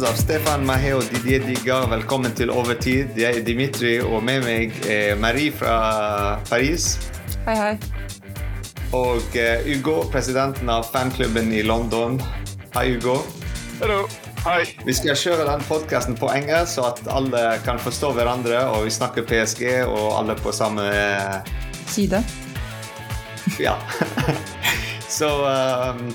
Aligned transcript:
fans 0.00 0.12
av 0.12 0.16
Stefan 0.16 0.62
Mahé 0.64 0.92
og 0.96 1.04
Didier 1.10 1.42
Diga, 1.44 1.82
velkommen 1.90 2.32
til 2.36 2.50
Overtid. 2.50 3.18
Jeg 3.18 3.40
er 3.40 3.44
Dimitri, 3.44 3.98
og 4.00 4.22
med 4.24 4.44
meg 4.46 4.72
er 4.88 5.18
Marie 5.20 5.52
fra 5.52 6.38
Paris. 6.48 6.96
Hei, 7.44 7.56
hei. 7.58 7.74
Og 8.96 9.36
eh, 9.36 9.60
Hugo, 9.66 10.00
presidenten 10.12 10.70
av 10.72 10.86
fanklubben 10.88 11.52
i 11.52 11.60
London. 11.66 12.16
Hei, 12.76 12.94
Hugo. 12.94 13.18
Hallo. 13.82 14.06
Hei. 14.46 14.64
Vi 14.86 14.96
skal 14.96 15.18
kjøre 15.20 15.48
den 15.50 15.64
podkasten 15.68 16.16
på 16.16 16.30
engelsk, 16.32 16.78
så 16.78 16.88
at 16.94 17.04
alle 17.10 17.44
kan 17.66 17.80
forstå 17.82 18.14
hverandre. 18.16 18.62
Og 18.72 18.88
vi 18.88 18.96
snakker 18.96 19.26
PSG, 19.28 19.64
og 19.84 20.16
alle 20.22 20.38
på 20.40 20.54
samme 20.54 20.88
Side. 21.90 22.24
Ja. 23.60 23.74
så 25.18 25.28
um, 25.28 26.14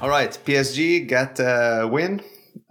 all 0.00 0.08
right. 0.08 0.38
PSG 0.46 1.08
get 1.08 1.40
a 1.40 1.84
win, 1.90 2.20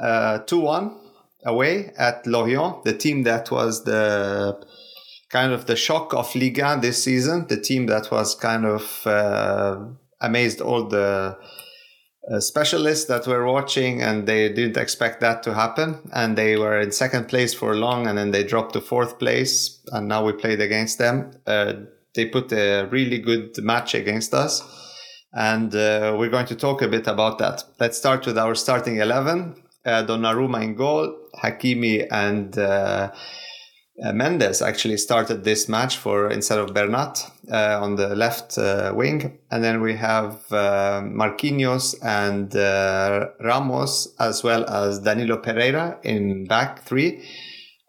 uh, 0.02 0.40
2-1 0.46 0.98
away 1.46 1.92
at 1.98 2.26
Lorient, 2.26 2.84
the 2.84 2.94
team 2.94 3.24
that 3.24 3.52
was 3.52 3.84
the 3.84 4.60
kind 5.30 5.54
of 5.54 5.66
the 5.66 5.76
shock 5.76 6.14
of 6.14 6.34
Liga 6.36 6.78
this 6.82 7.04
season, 7.04 7.48
the 7.48 7.60
team 7.60 7.86
that 7.88 8.12
was 8.12 8.36
kind 8.36 8.66
of 8.66 9.06
uh, 9.06 9.78
amazed 10.20 10.62
all 10.62 10.88
the 10.88 11.38
uh, 12.30 12.40
specialists 12.40 13.06
that 13.06 13.26
were 13.26 13.46
watching 13.46 14.02
and 14.02 14.28
they 14.28 14.50
didn't 14.50 14.78
expect 14.78 15.22
that 15.22 15.42
to 15.44 15.54
happen. 15.54 16.10
And 16.14 16.38
they 16.38 16.58
were 16.58 16.80
in 16.80 16.92
second 16.92 17.28
place 17.28 17.54
for 17.54 17.76
long 17.76 18.08
and 18.08 18.18
then 18.18 18.32
they 18.32 18.44
dropped 18.44 18.74
to 18.74 18.82
fourth 18.82 19.18
place 19.20 19.80
and 19.92 20.08
now 20.08 20.26
we 20.26 20.34
played 20.34 20.62
against 20.62 20.98
them. 20.98 21.32
Uh, 21.48 21.74
they 22.14 22.26
put 22.26 22.52
a 22.52 22.88
really 22.92 23.20
good 23.20 23.58
match 23.64 23.96
against 23.96 24.34
us. 24.34 24.62
And 25.34 25.74
uh, 25.74 26.16
we're 26.20 26.30
going 26.30 26.48
to 26.48 26.56
talk 26.56 26.82
a 26.82 26.90
bit 26.90 27.08
about 27.08 27.38
that. 27.40 27.64
Let's 27.80 27.98
start 27.98 28.26
with 28.26 28.38
our 28.38 28.54
starting 28.54 28.98
11 28.98 29.56
uh, 29.86 30.04
Donnarumma 30.06 30.64
in 30.64 30.76
goal 30.76 31.16
Hakimi 31.42 32.08
and 32.12 32.58
uh, 32.58 33.12
uh, 34.04 34.14
Mendes 34.14 34.62
actually 34.62 34.98
started 34.98 35.44
this 35.44 35.70
match 35.70 35.98
for 35.98 36.32
instead 36.32 36.58
of 36.58 36.74
Bernat 36.74 37.20
uh, 37.52 37.80
on 37.82 37.96
the 37.96 38.16
left 38.16 38.58
uh, 38.58 38.92
wing, 38.96 39.38
and 39.52 39.64
then 39.64 39.82
we 39.82 39.96
have 39.96 40.44
Marquinhos 40.50 41.96
and 42.04 42.54
Ramos 43.40 44.16
as 44.20 44.44
well 44.44 44.66
as 44.68 45.00
Danilo 45.00 45.38
Pereira 45.38 46.00
in 46.04 46.46
back 46.46 46.84
three. 46.84 47.24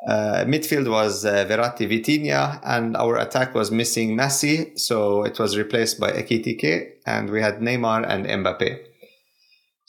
Midfield 0.06 0.90
was 0.90 1.24
Verratti 1.24 1.86
Vitinha, 1.88 2.60
and 2.64 2.96
our 2.96 3.16
attack 3.16 3.54
was 3.54 3.70
missing 3.70 4.16
Messi, 4.16 4.78
so 4.78 5.22
it 5.22 5.38
was 5.38 5.56
replaced 5.56 5.98
by 6.00 6.10
Ekitike, 6.10 6.94
and 7.06 7.30
we 7.30 7.40
had 7.40 7.60
Neymar 7.60 8.04
and 8.06 8.26
Mbappe. 8.26 8.91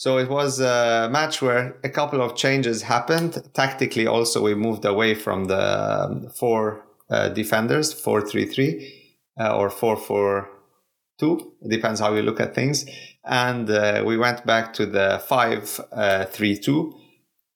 So 0.04 0.18
it 0.18 0.28
was 0.28 0.60
a 0.60 1.08
match 1.10 1.42
where 1.42 1.78
a 1.82 1.88
couple 1.88 2.22
of 2.22 2.36
changes 2.36 2.82
happened. 2.82 3.42
Tactically, 3.54 4.06
also, 4.06 4.44
we 4.44 4.54
moved 4.54 4.84
away 4.84 5.16
from 5.16 5.46
the 5.46 6.04
um, 6.04 6.30
four 6.30 6.84
uh, 7.10 7.30
defenders, 7.30 7.94
4 7.94 8.28
3 8.28 8.46
3 8.46 9.14
uh, 9.40 9.56
or 9.58 9.70
4 9.70 9.96
4 9.96 10.50
2. 11.22 11.54
It 11.62 11.70
depends 11.70 12.02
how 12.02 12.14
you 12.16 12.22
look 12.22 12.42
at 12.42 12.54
things. 12.54 12.86
And 13.24 13.70
uh, 13.70 14.04
we 14.06 14.18
went 14.18 14.46
back 14.46 14.74
to 14.74 14.86
the 14.86 15.24
5 15.26 15.80
uh, 15.94 16.26
3 16.26 16.58
2 16.58 16.94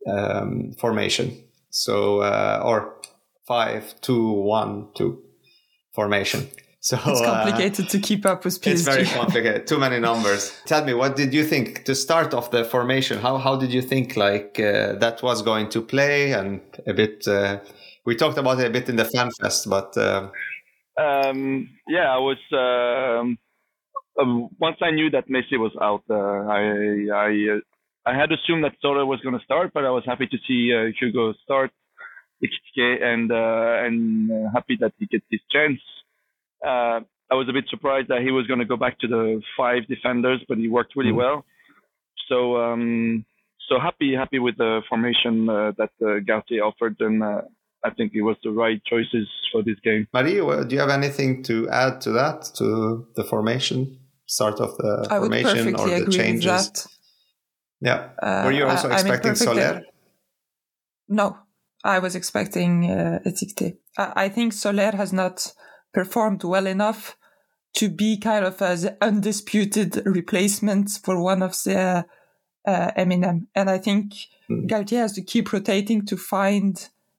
um, 0.08 0.72
formation. 0.80 1.44
So, 1.70 2.22
uh, 2.22 2.62
or 2.64 2.96
5 3.46 4.00
2 4.00 4.32
1 4.32 4.88
2 4.96 5.22
formation. 5.94 6.48
So 6.80 6.98
It's 7.06 7.22
complicated 7.22 7.90
to 7.90 8.00
keep 8.00 8.26
up 8.26 8.46
with 8.46 8.62
PSG. 8.62 8.72
It's 8.72 8.82
very 8.84 9.06
complicated. 9.06 9.68
Too 9.68 9.80
many 9.80 10.00
numbers. 10.00 10.54
Tell 10.66 10.86
me, 10.86 10.94
what 10.94 11.16
did 11.16 11.34
you 11.34 11.44
think 11.44 11.86
to 11.86 11.96
start 11.96 12.34
off 12.34 12.52
the 12.52 12.64
formation? 12.64 13.18
How 13.20 13.38
how 13.38 13.56
did 13.56 13.72
you 13.74 13.82
think 13.82 14.16
like 14.16 14.60
uh, 14.60 14.94
that 15.04 15.22
was 15.24 15.42
going 15.42 15.70
to 15.70 15.82
play? 15.82 16.34
And 16.34 16.62
a 16.86 16.94
bit, 16.94 17.28
uh, 17.28 17.60
we 18.06 18.16
talked 18.16 18.38
about 18.38 18.60
it 18.60 18.68
a 18.68 18.70
bit 18.70 18.90
in 18.90 18.96
the 18.96 19.06
fan 19.06 19.32
fest, 19.42 19.70
but 19.70 19.98
uh, 19.98 20.30
Um, 20.98 21.70
yeah, 21.88 22.14
I 22.14 22.20
was. 22.20 22.42
Um, 22.52 23.38
um, 24.20 24.50
once 24.60 24.78
I 24.82 24.92
knew 24.92 25.10
that 25.12 25.30
Messi 25.30 25.60
was 25.60 25.76
out, 25.82 26.04
uh, 26.10 26.16
I 26.16 26.62
I 27.14 27.30
uh, 27.54 27.60
I 28.12 28.14
had 28.18 28.32
assumed 28.32 28.64
that 28.64 28.74
Soler 28.82 29.06
was 29.06 29.20
going 29.22 29.38
to 29.38 29.44
start, 29.44 29.72
but 29.74 29.86
I 29.86 29.92
was 29.92 30.04
happy 30.06 30.28
to 30.28 30.38
see 30.48 30.74
uh, 30.74 30.92
Hugo 31.00 31.34
start, 31.44 31.72
and 32.42 33.32
uh, 33.32 33.86
and 33.86 34.32
uh, 34.32 34.50
happy 34.54 34.78
that 34.80 34.94
he 34.98 35.06
gets 35.06 35.26
his 35.30 35.42
chance. 35.52 35.80
Uh, 36.66 37.02
I 37.30 37.36
was 37.36 37.48
a 37.50 37.54
bit 37.54 37.66
surprised 37.70 38.08
that 38.08 38.22
he 38.22 38.32
was 38.32 38.48
going 38.48 38.60
to 38.60 38.66
go 38.66 38.78
back 38.78 39.00
to 39.00 39.08
the 39.08 39.42
five 39.58 39.86
defenders, 39.88 40.42
but 40.48 40.58
he 40.58 40.68
worked 40.70 40.96
really 40.96 41.12
Mhm. 41.12 41.18
well. 41.24 41.46
So 42.30 42.58
um, 42.58 43.26
so 43.68 43.80
happy 43.80 44.14
happy 44.16 44.40
with 44.40 44.58
the 44.58 44.82
formation 44.90 45.50
uh, 45.50 45.72
that 45.78 45.92
uh, 46.02 46.20
Galtier 46.28 46.62
offered, 46.66 46.96
and 47.00 47.22
uh, 47.24 47.42
I 47.84 47.90
think 47.92 48.14
it 48.14 48.22
was 48.22 48.38
the 48.44 48.52
right 48.52 48.82
choices 48.86 49.28
for 49.52 49.62
this 49.64 49.80
game. 49.84 50.08
Marie, 50.14 50.40
do 50.68 50.76
you 50.76 50.80
have 50.80 50.90
anything 50.90 51.44
to 51.44 51.70
add 51.70 52.02
to 52.02 52.12
that 52.12 52.44
to 52.60 53.06
the 53.16 53.24
formation, 53.24 54.00
start 54.26 54.60
of 54.60 54.76
the 54.78 55.08
I 55.10 55.20
would 55.20 55.28
formation 55.32 55.76
or 55.76 55.78
perfectly 55.78 55.92
the 55.96 56.02
agree 56.04 56.14
changes? 56.18 56.46
with 56.46 56.74
that. 56.74 56.88
Yeah. 57.80 58.10
Uh, 58.22 58.46
Were 58.46 58.52
you 58.54 58.66
also 58.66 58.88
I'm 58.88 58.94
in 58.94 58.98
expecting 59.00 59.36
Soler? 59.36 59.82
No, 61.08 61.38
I 61.84 62.00
was 62.00 62.16
expecting 62.16 62.90
uh, 62.92 63.20
Ekitike. 63.26 63.78
I-, 63.98 64.14
I 64.26 64.30
think 64.30 64.54
Soler 64.54 64.92
has 64.92 65.14
not 65.14 65.54
performed 65.98 66.44
well 66.44 66.68
enough 66.68 67.18
to 67.74 67.90
be 67.90 68.20
kind 68.20 68.46
of 68.46 68.62
as 68.62 68.88
undisputed 69.02 70.04
replacement 70.06 70.92
for 71.04 71.20
one 71.20 71.42
of 71.42 71.54
the 71.64 72.06
uh, 72.68 72.92
Eminem. 72.96 73.48
And 73.56 73.68
I 73.70 73.80
think 73.80 74.14
Hmm. 74.50 74.66
Galtier 74.68 75.00
has 75.00 75.14
to 75.14 75.22
keep 75.22 75.52
rotating 75.52 76.06
to 76.06 76.16
find, 76.16 76.74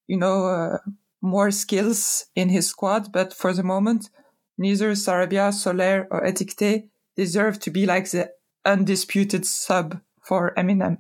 you 0.07 0.17
know, 0.17 0.47
uh, 0.47 0.79
more 1.21 1.51
skills 1.51 2.27
in 2.35 2.49
his 2.49 2.69
squad. 2.69 3.13
But 3.13 3.35
for 3.35 3.53
the 3.53 3.63
moment, 3.63 4.09
neither 4.57 4.93
Sarabia, 4.93 5.53
Soler, 5.53 6.07
or 6.11 6.25
Ekitike 6.25 6.89
deserve 7.17 7.59
to 7.61 7.71
be 7.71 7.85
like 7.85 8.11
the 8.11 8.31
undisputed 8.65 9.45
sub 9.45 10.01
for 10.23 10.55
Eminem. 10.57 10.99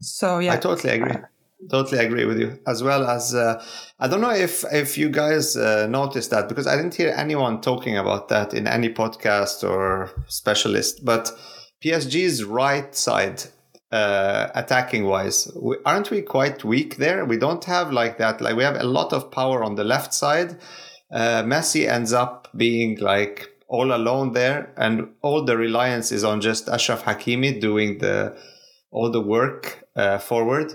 So 0.00 0.40
yeah, 0.40 0.54
I 0.54 0.56
totally 0.56 0.94
agree. 0.94 1.18
Totally 1.68 2.04
agree 2.04 2.24
with 2.24 2.38
you. 2.38 2.58
As 2.66 2.82
well 2.82 3.06
as 3.06 3.34
uh, 3.34 3.62
I 3.98 4.08
don't 4.08 4.22
know 4.22 4.30
if 4.30 4.64
if 4.72 4.96
you 4.96 5.10
guys 5.10 5.56
uh, 5.56 5.86
noticed 5.88 6.30
that 6.30 6.48
because 6.48 6.66
I 6.66 6.76
didn't 6.76 6.94
hear 6.94 7.12
anyone 7.14 7.60
talking 7.60 7.98
about 7.98 8.28
that 8.28 8.54
in 8.54 8.66
any 8.66 8.88
podcast 8.88 9.68
or 9.68 10.10
specialist. 10.26 11.04
But 11.04 11.30
PSG's 11.84 12.44
right 12.44 12.94
side, 12.94 13.42
uh, 13.92 14.48
attacking 14.54 15.04
wise, 15.04 15.52
we, 15.54 15.76
aren't 15.84 16.10
we 16.10 16.22
quite 16.22 16.64
weak 16.64 16.96
there? 16.96 17.26
We 17.26 17.36
don't 17.36 17.64
have 17.64 17.92
like 17.92 18.16
that. 18.18 18.40
Like 18.40 18.56
we 18.56 18.62
have 18.62 18.76
a 18.76 18.84
lot 18.84 19.12
of 19.12 19.30
power 19.30 19.62
on 19.62 19.74
the 19.74 19.84
left 19.84 20.14
side. 20.14 20.56
Uh, 21.12 21.42
Messi 21.42 21.86
ends 21.86 22.14
up 22.14 22.48
being 22.56 22.98
like 23.00 23.50
all 23.68 23.94
alone 23.94 24.32
there, 24.32 24.72
and 24.78 25.08
all 25.20 25.44
the 25.44 25.58
reliance 25.58 26.10
is 26.10 26.24
on 26.24 26.40
just 26.40 26.68
Ashraf 26.70 27.04
Hakimi 27.04 27.60
doing 27.60 27.98
the 27.98 28.34
all 28.90 29.10
the 29.10 29.20
work 29.20 29.84
uh, 29.94 30.16
forward. 30.18 30.74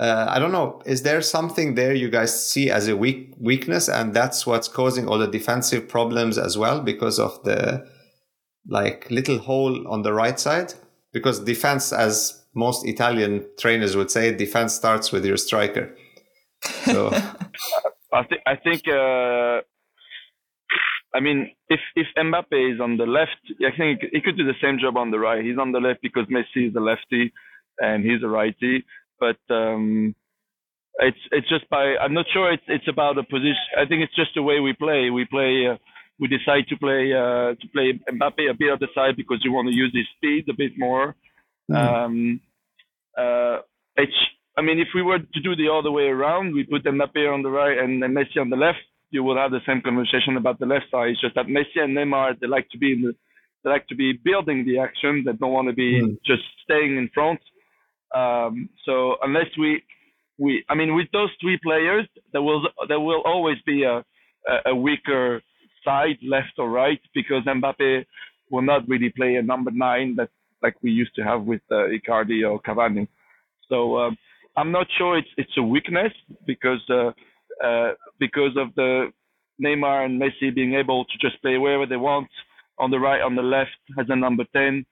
Uh, 0.00 0.24
I 0.30 0.38
don't 0.38 0.50
know. 0.50 0.80
Is 0.86 1.02
there 1.02 1.20
something 1.20 1.74
there 1.74 1.92
you 1.94 2.08
guys 2.08 2.32
see 2.50 2.70
as 2.70 2.88
a 2.88 2.96
weak 2.96 3.34
weakness, 3.38 3.86
and 3.86 4.14
that's 4.14 4.46
what's 4.46 4.66
causing 4.66 5.06
all 5.06 5.18
the 5.18 5.26
defensive 5.26 5.90
problems 5.90 6.38
as 6.38 6.56
well 6.56 6.80
because 6.80 7.18
of 7.18 7.44
the 7.44 7.86
like 8.66 9.10
little 9.10 9.38
hole 9.38 9.86
on 9.86 10.00
the 10.00 10.14
right 10.14 10.40
side? 10.40 10.72
Because 11.12 11.40
defense, 11.40 11.92
as 11.92 12.42
most 12.54 12.86
Italian 12.86 13.44
trainers 13.58 13.94
would 13.94 14.10
say, 14.10 14.34
defense 14.34 14.72
starts 14.72 15.12
with 15.12 15.22
your 15.26 15.36
striker. 15.36 15.94
So 16.86 17.08
I 18.12 18.22
think 18.24 18.40
I 18.46 18.56
think 18.56 18.82
uh, 18.88 19.60
I 21.14 21.20
mean 21.20 21.50
if 21.68 21.80
if 21.94 22.06
Mbappe 22.16 22.74
is 22.74 22.80
on 22.80 22.96
the 22.96 23.04
left, 23.04 23.42
I 23.60 23.76
think 23.76 24.00
he 24.12 24.22
could 24.22 24.38
do 24.38 24.46
the 24.46 24.60
same 24.62 24.78
job 24.78 24.96
on 24.96 25.10
the 25.10 25.18
right. 25.18 25.44
He's 25.44 25.58
on 25.58 25.72
the 25.72 25.78
left 25.80 26.00
because 26.00 26.24
Messi 26.26 26.70
is 26.70 26.74
a 26.74 26.80
lefty 26.80 27.34
and 27.80 28.02
he's 28.02 28.22
a 28.22 28.28
righty. 28.28 28.84
But 29.20 29.38
um, 29.54 30.14
it's 30.98 31.18
it's 31.32 31.48
just 31.48 31.68
by 31.70 31.96
I'm 32.02 32.14
not 32.14 32.26
sure 32.32 32.52
it's 32.52 32.62
it's 32.68 32.88
about 32.88 33.18
a 33.18 33.22
position. 33.22 33.56
I 33.78 33.84
think 33.86 34.02
it's 34.02 34.16
just 34.16 34.30
the 34.34 34.42
way 34.42 34.60
we 34.60 34.72
play. 34.72 35.10
We 35.10 35.24
play. 35.26 35.66
Uh, 35.70 35.76
we 36.18 36.28
decide 36.28 36.66
to 36.68 36.76
play 36.76 37.12
uh, 37.12 37.54
to 37.60 37.66
play 37.72 37.98
Mbappe 38.10 38.50
a 38.50 38.54
bit 38.54 38.70
on 38.72 38.78
the 38.80 38.88
side 38.94 39.16
because 39.16 39.40
we 39.44 39.50
want 39.50 39.68
to 39.68 39.74
use 39.74 39.92
his 39.94 40.06
speed 40.16 40.48
a 40.50 40.54
bit 40.56 40.72
more. 40.76 41.14
Um, 41.74 42.40
uh, 43.16 43.58
it's 43.96 44.12
I 44.56 44.62
mean, 44.62 44.78
if 44.78 44.88
we 44.94 45.02
were 45.02 45.18
to 45.18 45.40
do 45.42 45.56
the 45.56 45.72
other 45.72 45.90
way 45.90 46.04
around, 46.04 46.54
we 46.54 46.64
put 46.64 46.84
Mbappe 46.84 47.32
on 47.32 47.42
the 47.42 47.50
right 47.50 47.78
and 47.78 48.02
Messi 48.02 48.38
on 48.40 48.50
the 48.50 48.56
left, 48.56 48.78
you 49.10 49.22
will 49.22 49.36
have 49.36 49.52
the 49.52 49.60
same 49.66 49.80
conversation 49.80 50.36
about 50.36 50.58
the 50.58 50.66
left 50.66 50.86
side. 50.90 51.10
It's 51.10 51.20
just 51.20 51.34
that 51.36 51.46
Messi 51.46 51.78
and 51.82 51.96
Neymar, 51.96 52.38
they 52.40 52.46
like 52.46 52.68
to 52.70 52.78
be 52.78 52.92
in 52.92 53.02
the, 53.02 53.14
they 53.64 53.70
like 53.70 53.86
to 53.88 53.94
be 53.94 54.12
building 54.12 54.66
the 54.66 54.78
action. 54.78 55.22
They 55.24 55.32
don't 55.32 55.52
want 55.52 55.68
to 55.68 55.74
be 55.74 56.00
Mm. 56.02 56.18
just 56.26 56.42
staying 56.64 56.96
in 56.96 57.08
front. 57.14 57.40
Um, 58.14 58.68
so 58.84 59.16
unless 59.22 59.46
we, 59.58 59.82
we, 60.38 60.64
I 60.68 60.74
mean, 60.74 60.94
with 60.94 61.08
those 61.12 61.30
three 61.40 61.58
players, 61.62 62.06
there 62.32 62.42
will 62.42 62.66
there 62.88 63.00
will 63.00 63.22
always 63.24 63.58
be 63.66 63.84
a 63.84 64.04
a, 64.66 64.74
weaker 64.74 65.42
side, 65.84 66.18
left 66.22 66.54
or 66.58 66.70
right, 66.70 67.00
because 67.14 67.44
Mbappe 67.44 68.04
will 68.50 68.62
not 68.62 68.88
really 68.88 69.10
play 69.10 69.36
a 69.36 69.42
number 69.42 69.70
nine 69.70 70.14
that 70.16 70.30
like 70.62 70.74
we 70.82 70.90
used 70.90 71.14
to 71.14 71.22
have 71.22 71.42
with 71.42 71.62
uh, 71.70 71.88
Icardi 71.88 72.48
or 72.48 72.60
Cavani. 72.60 73.08
So 73.68 73.98
um, 73.98 74.16
I'm 74.56 74.72
not 74.72 74.86
sure 74.98 75.16
it's 75.16 75.28
it's 75.36 75.56
a 75.56 75.62
weakness 75.62 76.12
because 76.46 76.82
uh, 76.90 77.12
uh, 77.64 77.92
because 78.18 78.56
of 78.56 78.74
the 78.76 79.10
Neymar 79.62 80.04
and 80.04 80.20
Messi 80.20 80.54
being 80.54 80.74
able 80.74 81.04
to 81.04 81.18
just 81.20 81.40
play 81.42 81.58
wherever 81.58 81.86
they 81.86 81.96
want 81.96 82.28
on 82.78 82.90
the 82.90 82.98
right, 82.98 83.20
on 83.20 83.36
the 83.36 83.42
left 83.42 83.70
as 83.98 84.06
a 84.08 84.16
number 84.16 84.44
10. 84.54 84.84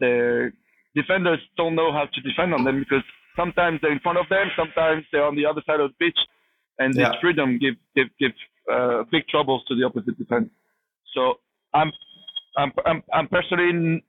The 0.00 0.52
defenders 0.94 1.40
don't 1.56 1.74
know 1.74 1.92
how 1.92 2.06
to 2.12 2.20
defend 2.20 2.54
on 2.54 2.64
them 2.64 2.78
because 2.80 3.04
sometimes 3.36 3.80
they're 3.80 3.92
in 3.92 4.00
front 4.00 4.18
of 4.18 4.26
them, 4.28 4.48
sometimes 4.56 5.04
they're 5.12 5.24
on 5.24 5.36
the 5.36 5.46
other 5.46 5.62
side 5.66 5.80
of 5.80 5.90
the 5.90 6.06
pitch, 6.06 6.18
and 6.78 6.94
yeah. 6.94 7.08
this 7.08 7.16
freedom 7.20 7.58
give 7.58 7.74
give 7.96 8.08
give 8.18 8.32
uh, 8.72 9.04
big 9.10 9.26
troubles 9.28 9.62
to 9.68 9.74
the 9.74 9.84
opposite 9.84 10.18
defense. 10.18 10.48
So 11.14 11.34
I'm 11.74 11.90
I'm 12.56 12.72
I'm, 12.84 13.02
I'm 13.12 13.28
personally 13.28 14.02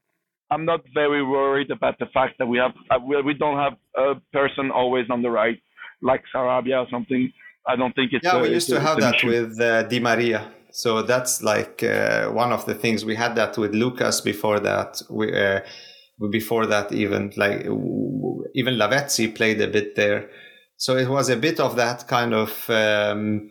I'm 0.51 0.65
not 0.65 0.81
very 0.93 1.23
worried 1.23 1.71
about 1.71 1.97
the 1.99 2.07
fact 2.13 2.37
that 2.39 2.45
we 2.45 2.57
have 2.57 2.73
uh, 2.91 2.99
we 3.03 3.33
don't 3.33 3.57
have 3.57 3.73
a 3.97 4.15
person 4.31 4.71
always 4.71 5.05
on 5.09 5.21
the 5.21 5.29
right 5.29 5.59
like 6.01 6.23
Sarabia 6.33 6.85
or 6.85 6.87
something. 6.91 7.31
I 7.65 7.75
don't 7.75 7.95
think 7.95 8.11
it's. 8.11 8.25
Yeah, 8.25 8.41
we 8.41 8.49
used 8.49 8.69
to 8.69 8.79
have 8.79 8.99
that 8.99 9.15
issue. 9.15 9.27
with 9.27 9.59
uh, 9.59 9.83
Di 9.83 9.99
Maria. 9.99 10.51
So 10.71 11.01
that's 11.01 11.41
like 11.41 11.83
uh, 11.83 12.27
one 12.29 12.51
of 12.51 12.65
the 12.65 12.73
things 12.73 13.05
we 13.05 13.15
had 13.15 13.35
that 13.35 13.57
with 13.57 13.73
Lucas 13.73 14.21
before 14.21 14.59
that. 14.59 15.01
We, 15.09 15.25
uh, 15.31 15.61
before 16.31 16.65
that 16.67 16.91
even 16.91 17.31
like 17.35 17.65
even 18.55 18.75
Lavezzi 18.75 19.33
played 19.33 19.61
a 19.61 19.67
bit 19.67 19.95
there. 19.95 20.29
So 20.77 20.97
it 20.97 21.09
was 21.09 21.29
a 21.29 21.37
bit 21.37 21.59
of 21.59 21.75
that 21.75 22.07
kind 22.07 22.33
of 22.33 22.69
um, 22.69 23.49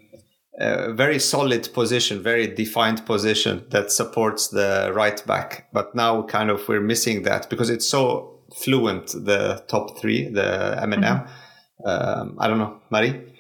uh, 0.60 0.92
very 0.92 1.18
solid 1.18 1.68
position, 1.72 2.22
very 2.22 2.46
defined 2.46 3.06
position 3.06 3.64
that 3.70 3.90
supports 3.90 4.48
the 4.48 4.92
right 4.94 5.24
back. 5.26 5.68
But 5.72 5.94
now 5.94 6.22
kind 6.24 6.50
of 6.50 6.66
we're 6.68 6.80
missing 6.80 7.22
that 7.22 7.48
because 7.48 7.70
it's 7.70 7.88
so 7.88 8.40
fluent, 8.54 9.08
the 9.08 9.64
top 9.68 9.98
three, 9.98 10.28
the 10.28 10.78
M 10.80 10.92
and 10.92 11.04
M. 11.04 11.16
Mm-hmm. 11.18 11.88
Um, 11.88 12.36
I 12.38 12.48
don't 12.48 12.58
know, 12.58 12.80
Marie. 12.90 13.32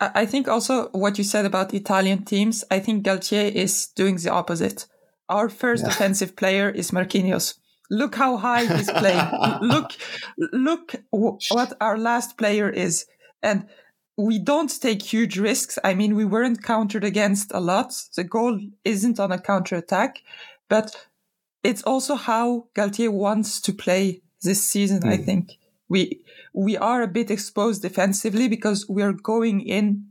I 0.00 0.26
think 0.26 0.48
also 0.48 0.88
what 0.90 1.18
you 1.18 1.24
said 1.24 1.44
about 1.44 1.74
Italian 1.74 2.24
teams, 2.24 2.64
I 2.70 2.78
think 2.78 3.04
Galtier 3.04 3.50
is 3.50 3.88
doing 3.96 4.16
the 4.16 4.30
opposite. 4.30 4.86
Our 5.28 5.48
first 5.48 5.82
yeah. 5.82 5.90
offensive 5.90 6.36
player 6.36 6.70
is 6.70 6.90
Marquinhos. 6.90 7.54
Look 7.90 8.14
how 8.14 8.36
high 8.36 8.66
he's 8.66 8.90
playing. 8.90 9.28
look, 9.62 9.92
look 10.52 10.94
what 11.10 11.72
our 11.80 11.96
last 11.96 12.36
player 12.36 12.68
is. 12.68 13.06
And 13.42 13.66
we 14.16 14.38
don't 14.38 14.80
take 14.80 15.00
huge 15.00 15.38
risks. 15.38 15.78
I 15.84 15.94
mean, 15.94 16.16
we 16.16 16.24
weren't 16.24 16.62
countered 16.62 17.04
against 17.04 17.52
a 17.52 17.60
lot. 17.60 17.94
The 18.16 18.24
goal 18.24 18.60
isn't 18.84 19.20
on 19.20 19.32
a 19.32 19.40
counter 19.40 19.76
attack, 19.76 20.22
but 20.68 21.08
it's 21.62 21.82
also 21.82 22.16
how 22.16 22.66
Galtier 22.74 23.12
wants 23.12 23.60
to 23.62 23.72
play 23.72 24.22
this 24.42 24.62
season. 24.64 25.02
Mm. 25.02 25.12
I 25.12 25.16
hmm. 25.16 25.24
think 25.24 25.58
we, 25.88 26.20
we 26.52 26.76
are 26.76 27.02
a 27.02 27.08
bit 27.08 27.30
exposed 27.30 27.82
defensively 27.82 28.48
because 28.48 28.88
we 28.88 29.02
are 29.02 29.12
going 29.12 29.60
in 29.60 30.08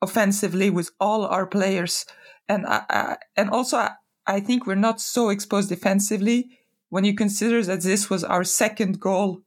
offensively 0.00 0.70
with 0.70 0.90
all 1.00 1.26
our 1.26 1.46
players. 1.46 2.06
And 2.48 2.66
I, 2.66 2.82
I 2.88 3.16
and 3.36 3.50
also 3.50 3.78
I, 3.78 3.92
I 4.26 4.40
think 4.40 4.66
we're 4.66 4.74
not 4.74 5.00
so 5.00 5.28
exposed 5.28 5.68
defensively 5.68 6.59
when 6.90 7.04
you 7.04 7.14
consider 7.14 7.62
that 7.64 7.80
this 7.80 8.10
was 8.10 8.22
our 8.22 8.44
second 8.44 9.00
goal 9.00 9.40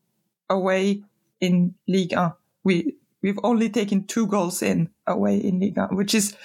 away 0.50 1.04
in 1.40 1.76
Ligue 1.88 2.16
1. 2.16 2.34
We, 2.64 2.96
we've 3.22 3.40
only 3.44 3.70
taken 3.70 4.06
two 4.06 4.28
goals 4.28 4.62
in 4.62 4.90
away 5.06 5.38
in 5.38 5.60
Ligue 5.60 5.78
1, 5.78 5.96
which 5.96 6.16
is 6.16 6.36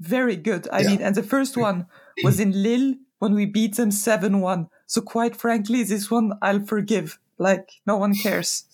very 0.00 0.36
good. 0.36 0.68
I 0.70 0.80
yeah. 0.80 0.88
mean, 0.88 1.02
and 1.02 1.14
the 1.14 1.22
first 1.22 1.56
one 1.68 1.86
was 2.22 2.38
in 2.38 2.62
Lille 2.62 2.94
when 3.18 3.34
we 3.34 3.46
beat 3.46 3.76
them 3.76 3.90
7-1. 3.90 4.68
So 4.86 5.00
quite 5.00 5.36
frankly, 5.36 5.84
this 5.84 6.10
one 6.10 6.32
I'll 6.42 6.60
forgive. 6.64 7.18
Like 7.38 7.70
no 7.86 7.96
one 7.96 8.14
cares. 8.14 8.64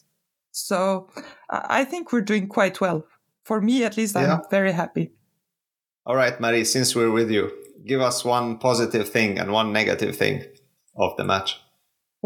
So 0.50 1.10
I 1.50 1.84
think 1.84 2.12
we're 2.12 2.22
doing 2.22 2.48
quite 2.48 2.80
well. 2.80 3.06
For 3.44 3.60
me, 3.60 3.84
at 3.84 3.96
least, 3.96 4.16
I'm 4.16 4.40
very 4.50 4.72
happy. 4.72 5.12
All 6.04 6.16
right, 6.16 6.40
Marie, 6.40 6.64
since 6.64 6.96
we're 6.96 7.12
with 7.12 7.30
you, 7.30 7.52
give 7.84 8.00
us 8.00 8.24
one 8.24 8.58
positive 8.58 9.08
thing 9.08 9.38
and 9.38 9.52
one 9.52 9.72
negative 9.72 10.16
thing 10.16 10.44
of 10.96 11.16
the 11.16 11.24
match. 11.24 11.60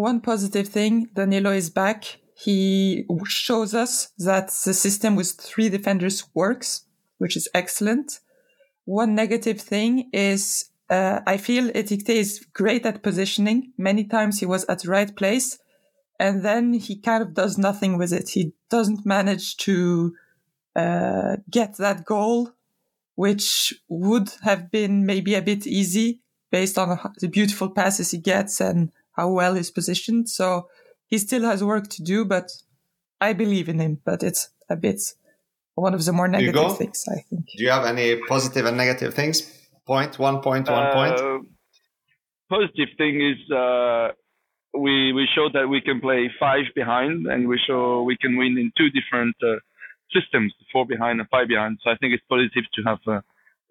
One 0.01 0.23
positive 0.23 0.67
thing, 0.69 1.11
Danilo 1.13 1.53
is 1.53 1.69
back. 1.69 2.21
He 2.35 3.05
shows 3.27 3.75
us 3.75 4.09
that 4.17 4.47
the 4.65 4.73
system 4.73 5.15
with 5.15 5.33
three 5.33 5.69
defenders 5.69 6.25
works, 6.33 6.87
which 7.19 7.37
is 7.37 7.51
excellent. 7.53 8.21
One 8.87 9.15
negative 9.15 9.61
thing 9.61 10.09
is 10.15 10.71
uh, 10.89 11.21
I 11.27 11.37
feel 11.37 11.69
Ekitike 11.73 12.09
is 12.09 12.47
great 12.55 12.87
at 12.87 13.03
positioning. 13.03 13.75
Many 13.77 14.05
times 14.05 14.41
he 14.41 14.47
was 14.47 14.65
at 14.71 14.79
the 14.79 14.89
right 14.89 15.15
place 15.15 15.59
and 16.19 16.43
then 16.43 16.73
he 16.73 16.97
kind 16.97 17.23
of 17.23 17.35
does 17.35 17.59
nothing 17.59 17.99
with 17.99 18.15
it. 18.15 18.31
He 18.31 18.55
doesn't 18.71 19.05
manage 19.05 19.59
to 19.69 20.15
uh, 20.75 21.37
get 21.51 21.77
that 21.77 22.07
goal, 22.07 22.53
which 23.17 23.75
would 23.91 24.31
have 24.45 24.71
been 24.71 25.05
maybe 25.05 25.35
a 25.35 25.43
bit 25.43 25.67
easy 25.67 26.23
based 26.51 26.79
on 26.79 26.99
the 27.21 27.29
beautiful 27.29 27.69
passes 27.69 28.13
he 28.13 28.19
gets 28.19 28.63
and 28.63 28.93
how 29.21 29.31
well 29.41 29.55
he's 29.55 29.71
positioned. 29.71 30.29
So 30.29 30.47
he 31.07 31.19
still 31.19 31.45
has 31.51 31.63
work 31.63 31.87
to 31.97 32.03
do, 32.03 32.25
but 32.25 32.47
I 33.21 33.31
believe 33.43 33.69
in 33.69 33.79
him. 33.85 34.01
But 34.05 34.23
it's 34.23 34.43
a 34.69 34.77
bit 34.77 35.01
one 35.75 35.95
of 35.95 36.05
the 36.05 36.13
more 36.13 36.29
negative 36.29 36.77
things, 36.79 37.05
I 37.17 37.21
think. 37.29 37.43
Do 37.57 37.63
you 37.65 37.71
have 37.71 37.87
any 37.95 38.09
positive 38.35 38.65
and 38.67 38.77
negative 38.77 39.15
things? 39.15 39.37
Point, 39.87 40.19
one 40.19 40.41
point, 40.41 40.69
one 40.69 40.87
uh, 40.87 40.93
point. 40.99 41.19
Positive 42.49 42.91
thing 42.99 43.15
is 43.31 43.39
uh, 43.51 44.09
we 44.87 45.13
we 45.19 45.25
showed 45.35 45.53
that 45.55 45.67
we 45.75 45.81
can 45.81 46.01
play 46.01 46.31
five 46.39 46.67
behind, 46.75 47.27
and 47.27 47.49
we 47.49 47.59
show 47.67 48.03
we 48.03 48.17
can 48.23 48.33
win 48.41 48.53
in 48.63 48.73
two 48.79 48.91
different 48.99 49.37
uh, 49.43 49.57
systems, 50.15 50.53
four 50.73 50.85
behind 50.87 51.21
and 51.21 51.29
five 51.29 51.49
behind. 51.49 51.79
So 51.83 51.91
I 51.91 51.97
think 51.97 52.15
it's 52.15 52.29
positive 52.29 52.67
to 52.75 52.81
have 52.91 53.01
uh, 53.07 53.21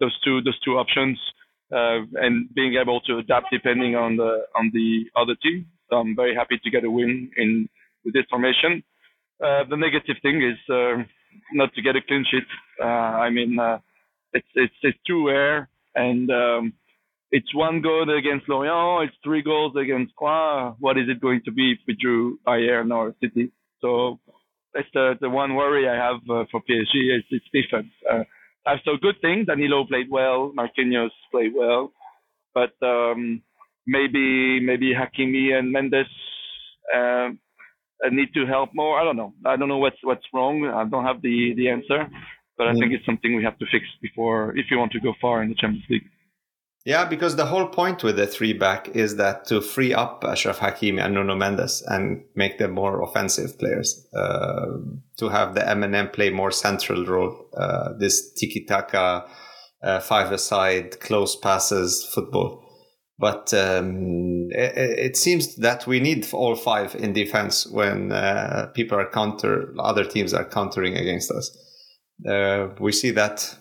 those 0.00 0.16
two 0.24 0.36
those 0.46 0.58
two 0.64 0.74
options 0.82 1.18
uh, 1.72 2.00
and 2.14 2.52
being 2.54 2.74
able 2.80 3.00
to 3.02 3.18
adapt 3.18 3.46
depending 3.52 3.94
on 3.94 4.16
the 4.16 4.44
on 4.56 4.70
the 4.72 5.04
other 5.16 5.34
team. 5.42 5.66
So 5.88 5.96
I'm 5.96 6.14
very 6.16 6.34
happy 6.34 6.58
to 6.62 6.70
get 6.70 6.84
a 6.84 6.90
win 6.90 7.30
in 7.36 7.68
with 8.04 8.14
this 8.14 8.24
formation. 8.30 8.82
Uh, 9.42 9.64
the 9.68 9.76
negative 9.76 10.16
thing 10.22 10.42
is 10.42 10.58
uh, 10.72 11.02
not 11.52 11.72
to 11.74 11.82
get 11.82 11.96
a 11.96 12.00
clean 12.06 12.24
sheet. 12.30 12.46
Uh, 12.80 13.24
I 13.26 13.30
mean, 13.30 13.58
uh, 13.58 13.78
it's 14.32 14.48
it's 14.54 14.74
it's 14.82 14.98
too 15.06 15.28
and 15.94 16.30
um, 16.30 16.72
it's 17.30 17.54
one 17.54 17.80
goal 17.80 18.06
against 18.16 18.48
Lorient. 18.48 19.08
It's 19.08 19.16
three 19.24 19.42
goals 19.42 19.74
against 19.76 20.12
Troyes. 20.18 20.74
What 20.80 20.98
is 20.98 21.08
it 21.08 21.20
going 21.20 21.42
to 21.44 21.52
be 21.52 21.72
if 21.72 21.78
we 21.86 21.96
drew 22.00 22.38
Bayern 22.46 22.94
or 22.94 23.14
City? 23.20 23.52
So 23.80 24.20
that's 24.74 24.88
the 24.94 25.14
the 25.20 25.30
one 25.30 25.54
worry 25.54 25.88
I 25.88 25.94
have 25.94 26.20
uh, 26.28 26.44
for 26.50 26.60
PSG 26.60 27.16
is 27.16 27.24
its 27.30 27.46
defense. 27.52 27.92
Uh, 28.66 28.76
so 28.84 28.92
good 29.00 29.16
thing. 29.20 29.44
Danilo 29.46 29.84
played 29.84 30.10
well. 30.10 30.52
Marquinhos 30.56 31.10
played 31.30 31.52
well, 31.54 31.92
but 32.54 32.72
um, 32.82 33.42
maybe 33.86 34.60
maybe 34.60 34.92
Hakimi 34.94 35.58
and 35.58 35.72
Mendes 35.72 36.06
uh, 36.94 37.30
need 38.10 38.32
to 38.34 38.46
help 38.46 38.70
more. 38.74 39.00
I 39.00 39.04
don't 39.04 39.16
know. 39.16 39.32
I 39.46 39.56
don't 39.56 39.68
know 39.68 39.78
what's 39.78 39.96
what's 40.02 40.24
wrong. 40.32 40.66
I 40.66 40.84
don't 40.84 41.04
have 41.04 41.22
the 41.22 41.54
the 41.56 41.68
answer, 41.68 42.08
but 42.58 42.68
I 42.68 42.72
think 42.72 42.92
it's 42.92 43.06
something 43.06 43.34
we 43.36 43.44
have 43.44 43.58
to 43.58 43.66
fix 43.72 43.84
before 44.02 44.56
if 44.56 44.66
you 44.70 44.78
want 44.78 44.92
to 44.92 45.00
go 45.00 45.14
far 45.20 45.42
in 45.42 45.48
the 45.48 45.54
Champions 45.54 45.86
League. 45.88 46.08
Yeah, 46.84 47.04
because 47.04 47.36
the 47.36 47.46
whole 47.46 47.66
point 47.66 48.02
with 48.02 48.16
the 48.16 48.26
three 48.26 48.54
back 48.54 48.88
is 48.88 49.16
that 49.16 49.44
to 49.48 49.60
free 49.60 49.92
up 49.92 50.24
Ashraf 50.26 50.60
Hakimi 50.60 51.04
and 51.04 51.14
Nuno 51.14 51.36
Mendes 51.36 51.82
and 51.86 52.24
make 52.34 52.56
them 52.58 52.72
more 52.72 53.02
offensive 53.02 53.58
players, 53.58 54.08
uh, 54.14 54.66
to 55.18 55.28
have 55.28 55.54
the 55.54 55.68
M&M 55.68 56.08
play 56.08 56.30
more 56.30 56.50
central 56.50 57.04
role, 57.04 57.48
uh, 57.54 57.90
this 57.98 58.32
tiki 58.32 58.64
taka, 58.64 59.26
uh, 59.82 60.00
five 60.00 60.32
aside, 60.32 60.98
close 61.00 61.36
passes 61.36 62.10
football. 62.14 62.64
But 63.18 63.52
um, 63.52 64.48
it, 64.50 64.98
it, 64.98 65.16
seems 65.18 65.56
that 65.56 65.86
we 65.86 66.00
need 66.00 66.26
all 66.32 66.56
five 66.56 66.94
in 66.94 67.12
defense 67.12 67.66
when 67.66 68.12
uh, 68.12 68.70
people 68.74 68.98
are 68.98 69.10
counter, 69.10 69.74
other 69.78 70.04
teams 70.04 70.32
are 70.32 70.46
countering 70.46 70.96
against 70.96 71.30
us. 71.30 71.54
Uh, 72.26 72.68
we 72.78 72.92
see 72.92 73.10
that 73.10 73.58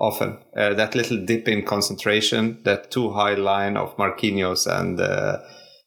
often. 0.00 0.38
Uh, 0.56 0.74
that 0.74 0.94
little 0.94 1.24
dip 1.24 1.48
in 1.48 1.64
concentration, 1.64 2.60
that 2.64 2.90
too 2.90 3.12
high 3.12 3.34
line 3.34 3.76
of 3.76 3.96
Marquinhos 3.96 4.66
and 4.66 5.00
uh, 5.00 5.38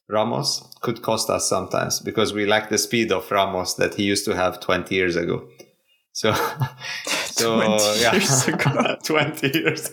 Ramos 0.10 0.64
could 0.82 1.02
cost 1.02 1.30
us 1.30 1.50
sometimes 1.50 2.00
because 2.00 2.34
we 2.34 2.46
lack 2.46 2.70
the 2.70 2.78
speed 2.78 3.12
of 3.12 3.30
Ramos 3.32 3.74
that 3.76 3.96
he 3.96 4.04
used 4.04 4.26
to 4.26 4.36
have 4.36 4.60
20 4.60 4.94
years 4.94 5.16
ago. 5.16 5.48
So, 6.14 6.34
so 7.06 7.58
20 7.66 8.02
yeah, 8.02 8.14
years 8.14 8.48
ago. 8.48 8.96
20 9.04 9.60
years 9.60 9.90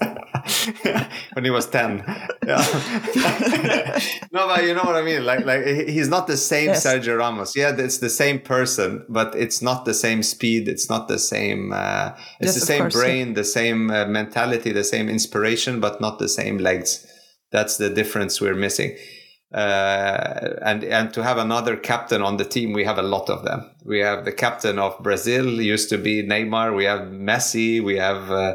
when 1.35 1.45
he 1.45 1.51
was 1.51 1.67
10. 1.67 2.05
Yeah. 2.47 4.01
no, 4.33 4.47
but 4.47 4.65
you 4.65 4.75
know 4.75 4.83
what 4.83 4.97
I 4.97 5.03
mean? 5.03 5.25
Like, 5.25 5.45
like 5.45 5.65
he's 5.65 6.09
not 6.09 6.27
the 6.27 6.37
same 6.37 6.67
yes. 6.67 6.85
Sergio 6.85 7.19
Ramos. 7.19 7.55
Yeah, 7.57 7.75
it's 7.77 7.99
the 7.99 8.11
same 8.11 8.41
person, 8.41 9.05
but 9.09 9.35
it's 9.35 9.63
not 9.63 9.85
the 9.85 9.95
same 9.95 10.23
speed. 10.23 10.69
It's 10.69 10.89
not 10.89 11.09
the 11.09 11.19
same, 11.19 11.73
uh, 11.73 12.13
it's 12.41 12.49
yes, 12.49 12.55
the 12.55 12.67
same 12.67 12.83
course, 12.83 12.95
brain, 12.95 13.29
yeah. 13.29 13.35
the 13.35 13.45
same 13.45 13.91
uh, 13.91 14.07
mentality, 14.07 14.73
the 14.73 14.85
same 14.85 15.09
inspiration, 15.09 15.81
but 15.81 16.01
not 16.01 16.19
the 16.19 16.29
same 16.29 16.59
legs. 16.59 17.07
That's 17.51 17.77
the 17.77 17.91
difference 17.91 18.41
we're 18.41 18.55
missing. 18.55 18.97
Uh, 19.55 20.57
and 20.63 20.83
and 20.83 21.13
to 21.13 21.23
have 21.23 21.37
another 21.37 21.77
captain 21.77 22.23
on 22.23 22.39
the 22.39 22.45
team, 22.45 22.73
we 22.73 22.85
have 22.85 22.97
a 22.97 23.03
lot 23.03 23.29
of 23.29 23.45
them. 23.45 23.71
We 23.85 23.99
have 23.99 24.25
the 24.25 24.33
captain 24.33 24.79
of 24.79 24.99
Brazil, 25.03 25.61
used 25.61 25.91
to 25.91 25.99
be 25.99 26.23
Neymar. 26.23 26.75
We 26.75 26.85
have 26.85 27.01
Messi. 27.09 27.83
We 27.85 27.97
have 27.99 28.31
uh, 28.31 28.55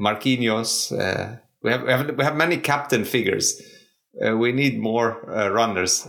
Marquinhos. 0.00 0.92
Uh, 0.92 1.36
we 1.62 1.70
have, 1.70 1.82
we 1.82 1.90
have 1.90 2.16
we 2.16 2.24
have 2.24 2.36
many 2.36 2.58
captain 2.58 3.04
figures. 3.04 3.60
Uh, 4.24 4.36
we 4.36 4.50
need 4.50 4.78
more 4.78 5.30
uh, 5.30 5.50
runners, 5.50 6.08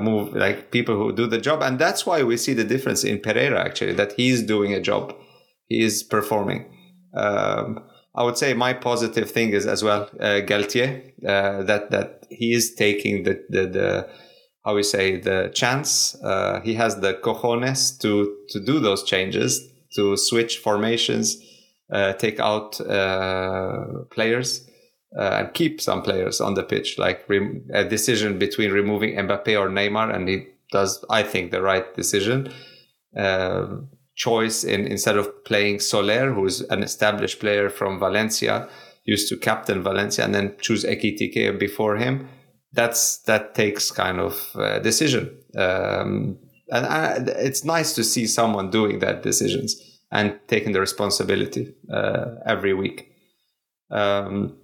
move 0.00 0.32
like 0.34 0.70
people 0.70 0.96
who 0.96 1.12
do 1.12 1.26
the 1.26 1.38
job, 1.40 1.60
and 1.62 1.78
that's 1.78 2.06
why 2.06 2.22
we 2.22 2.36
see 2.36 2.54
the 2.54 2.64
difference 2.64 3.02
in 3.02 3.18
Pereira. 3.18 3.60
Actually, 3.64 3.94
that 3.94 4.12
he's 4.12 4.42
doing 4.42 4.72
a 4.72 4.80
job, 4.80 5.14
he 5.66 5.82
is 5.82 6.02
performing. 6.02 6.70
Um, 7.14 7.80
I 8.14 8.24
would 8.24 8.36
say 8.36 8.52
my 8.54 8.74
positive 8.74 9.30
thing 9.30 9.50
is 9.50 9.66
as 9.66 9.82
well 9.82 10.08
uh, 10.20 10.40
Galtier 10.46 11.12
uh, 11.26 11.62
that 11.62 11.90
that 11.90 12.26
he 12.30 12.52
is 12.52 12.74
taking 12.74 13.22
the 13.22 13.42
the, 13.48 13.66
the 13.66 14.08
how 14.64 14.74
we 14.74 14.82
say 14.82 15.18
the 15.18 15.50
chance. 15.54 16.14
Uh, 16.22 16.60
he 16.60 16.74
has 16.74 16.96
the 17.00 17.14
cojones 17.14 17.98
to 18.00 18.36
to 18.50 18.60
do 18.60 18.80
those 18.80 19.02
changes, 19.02 19.66
to 19.94 20.16
switch 20.16 20.58
formations, 20.58 21.36
uh, 21.36 21.51
take 22.18 22.40
out 22.40 22.80
uh, 22.80 24.04
players. 24.10 24.68
Uh, 25.14 25.40
and 25.40 25.52
keep 25.52 25.78
some 25.78 26.00
players 26.00 26.40
on 26.40 26.54
the 26.54 26.62
pitch, 26.62 26.96
like 26.96 27.28
rem- 27.28 27.68
a 27.74 27.84
decision 27.84 28.38
between 28.38 28.72
removing 28.72 29.14
Mbappe 29.14 29.60
or 29.60 29.68
Neymar, 29.68 30.10
and 30.10 30.26
he 30.26 30.46
does, 30.70 31.04
I 31.10 31.22
think, 31.22 31.50
the 31.50 31.60
right 31.60 31.94
decision. 31.94 32.50
Um, 33.14 33.90
choice 34.14 34.64
in 34.64 34.86
instead 34.86 35.18
of 35.18 35.44
playing 35.44 35.80
Soler, 35.80 36.32
who's 36.32 36.62
an 36.62 36.82
established 36.82 37.40
player 37.40 37.68
from 37.68 37.98
Valencia, 37.98 38.70
used 39.04 39.28
to 39.28 39.36
captain 39.36 39.82
Valencia, 39.82 40.24
and 40.24 40.34
then 40.34 40.56
choose 40.62 40.82
Ekitike 40.82 41.58
before 41.58 41.96
him. 41.98 42.26
That's 42.72 43.18
that 43.24 43.54
takes 43.54 43.90
kind 43.90 44.18
of 44.18 44.50
uh, 44.54 44.78
decision, 44.78 45.36
um, 45.58 46.38
and 46.70 46.86
I, 46.86 47.16
it's 47.36 47.64
nice 47.64 47.94
to 47.96 48.02
see 48.02 48.26
someone 48.26 48.70
doing 48.70 49.00
that 49.00 49.22
decisions 49.22 49.91
and 50.12 50.38
taking 50.46 50.72
the 50.72 50.80
responsibility 50.80 51.74
uh, 51.92 52.36
every 52.46 52.74
week. 52.74 53.08
Um, 53.90 54.58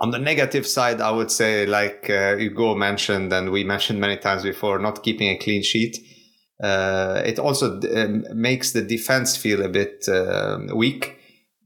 on 0.00 0.10
the 0.10 0.18
negative 0.18 0.66
side, 0.66 1.00
I 1.00 1.10
would 1.10 1.30
say, 1.30 1.66
like 1.66 2.10
uh, 2.10 2.36
Hugo 2.36 2.74
mentioned, 2.74 3.32
and 3.32 3.50
we 3.50 3.62
mentioned 3.64 4.00
many 4.00 4.16
times 4.16 4.42
before, 4.42 4.78
not 4.78 5.04
keeping 5.04 5.28
a 5.28 5.38
clean 5.38 5.62
sheet 5.62 5.96
uh, 6.62 7.22
it 7.24 7.38
also 7.38 7.80
um, 7.94 8.24
makes 8.32 8.72
the 8.72 8.82
defense 8.82 9.36
feel 9.36 9.62
a 9.62 9.68
bit 9.68 10.08
uh, 10.08 10.58
weak 10.74 11.18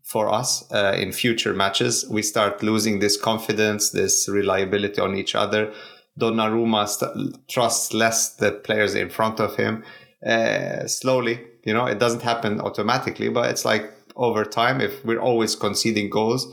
for 0.05 0.29
us 0.33 0.65
uh, 0.73 0.97
in 0.99 1.13
future 1.13 1.55
matches. 1.55 2.05
We 2.11 2.23
start 2.23 2.63
losing 2.63 2.99
this 2.99 3.17
confidence, 3.17 3.91
this 3.91 4.29
reliability 4.29 5.01
on 5.01 5.15
each 5.15 5.35
other. 5.35 5.73
Donnarumma 6.19 6.89
st- 6.89 7.49
trusts 7.49 7.95
less 7.95 8.35
the 8.35 8.51
players 8.51 8.97
in 8.97 9.11
front 9.11 9.39
of 9.39 9.55
him. 9.55 9.85
Uh, 10.27 10.89
slowly, 10.89 11.41
you 11.65 11.75
know, 11.75 11.87
it 11.87 11.99
doesn't 11.99 12.23
happen 12.23 12.61
automatically, 12.61 13.29
but 13.29 13.51
it's 13.51 13.65
like 13.65 13.93
over 14.17 14.45
time, 14.45 14.81
if 14.81 15.05
we're 15.05 15.21
always 15.21 15.55
conceding 15.55 16.11
goals, 16.11 16.47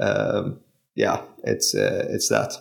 um, 0.00 0.60
yeah, 0.94 1.22
it's 1.44 1.74
uh, 1.74 2.06
it's 2.10 2.28
that. 2.28 2.52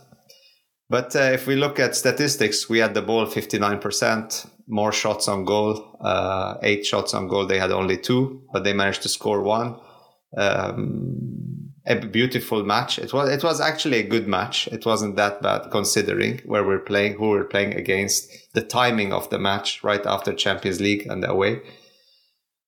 But 0.89 1.15
uh, 1.15 1.31
if 1.33 1.47
we 1.47 1.55
look 1.55 1.79
at 1.79 1.95
statistics, 1.95 2.69
we 2.69 2.79
had 2.79 2.93
the 2.93 3.01
ball 3.01 3.25
59%, 3.25 4.47
more 4.67 4.93
shots 4.93 5.27
on 5.27 5.43
goal, 5.43 5.97
uh, 5.99 6.55
eight 6.61 6.85
shots 6.85 7.13
on 7.13 7.27
goal. 7.27 7.45
They 7.45 7.59
had 7.59 7.71
only 7.71 7.97
two, 7.97 8.43
but 8.53 8.63
they 8.63 8.73
managed 8.73 9.01
to 9.01 9.09
score 9.09 9.41
one. 9.41 9.79
Um, 10.37 11.56
a 11.87 11.95
beautiful 11.95 12.63
match. 12.63 12.99
It 12.99 13.13
was 13.13 13.29
it 13.29 13.43
was 13.43 13.61
actually 13.61 13.99
a 13.99 14.07
good 14.07 14.27
match. 14.27 14.67
It 14.67 14.85
wasn't 14.85 15.15
that 15.15 15.41
bad 15.41 15.71
considering 15.71 16.41
where 16.45 16.63
we're 16.63 16.79
playing, 16.79 17.13
who 17.13 17.29
we're 17.29 17.45
playing 17.45 17.73
against, 17.73 18.29
the 18.53 18.61
timing 18.61 19.13
of 19.13 19.29
the 19.29 19.39
match 19.39 19.83
right 19.83 20.05
after 20.05 20.33
Champions 20.33 20.81
League 20.81 21.07
and 21.07 21.23
away. 21.23 21.61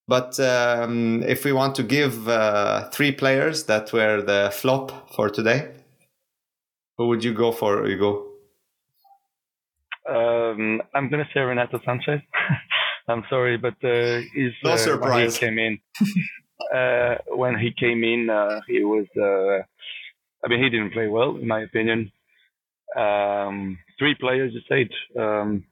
But 0.08 0.40
um, 0.40 1.22
if 1.24 1.46
we 1.46 1.54
want 1.54 1.76
to 1.76 1.84
give 1.84 2.28
uh, 2.28 2.90
three 2.90 3.12
players 3.12 3.66
that 3.66 3.94
were 3.94 4.22
the 4.22 4.50
flop 4.52 5.14
for 5.14 5.30
today, 5.30 5.72
who 6.98 7.08
would 7.10 7.24
you 7.24 7.34
go 7.34 7.52
for, 7.52 7.86
Hugo? 7.86 8.26
Um, 10.10 10.82
I'm 10.96 11.10
gonna 11.10 11.28
say 11.34 11.42
Renato 11.42 11.78
Sanches. 11.80 12.24
I'm 13.08 13.24
sorry, 13.30 13.58
but 13.58 13.76
uh, 13.84 14.22
he's 14.34 14.54
no 14.64 14.72
uh, 14.72 14.78
surprise. 14.78 15.38
Came 15.38 15.60
in, 15.60 15.80
uh, 16.74 17.16
when 17.36 17.58
he 17.58 17.72
came 17.78 18.04
in, 18.04 18.30
uh, 18.30 18.62
he 18.68 18.84
was. 18.84 19.06
Uh, 19.18 19.64
I 20.44 20.48
mean, 20.48 20.64
he 20.64 20.70
didn't 20.70 20.94
play 20.94 21.08
well, 21.08 21.36
in 21.36 21.48
my 21.48 21.62
opinion. 21.62 22.12
Um, 22.96 23.78
three 23.98 24.16
players, 24.20 24.54
you 24.54 24.62
said. 24.70 25.22
Um, 25.22 25.66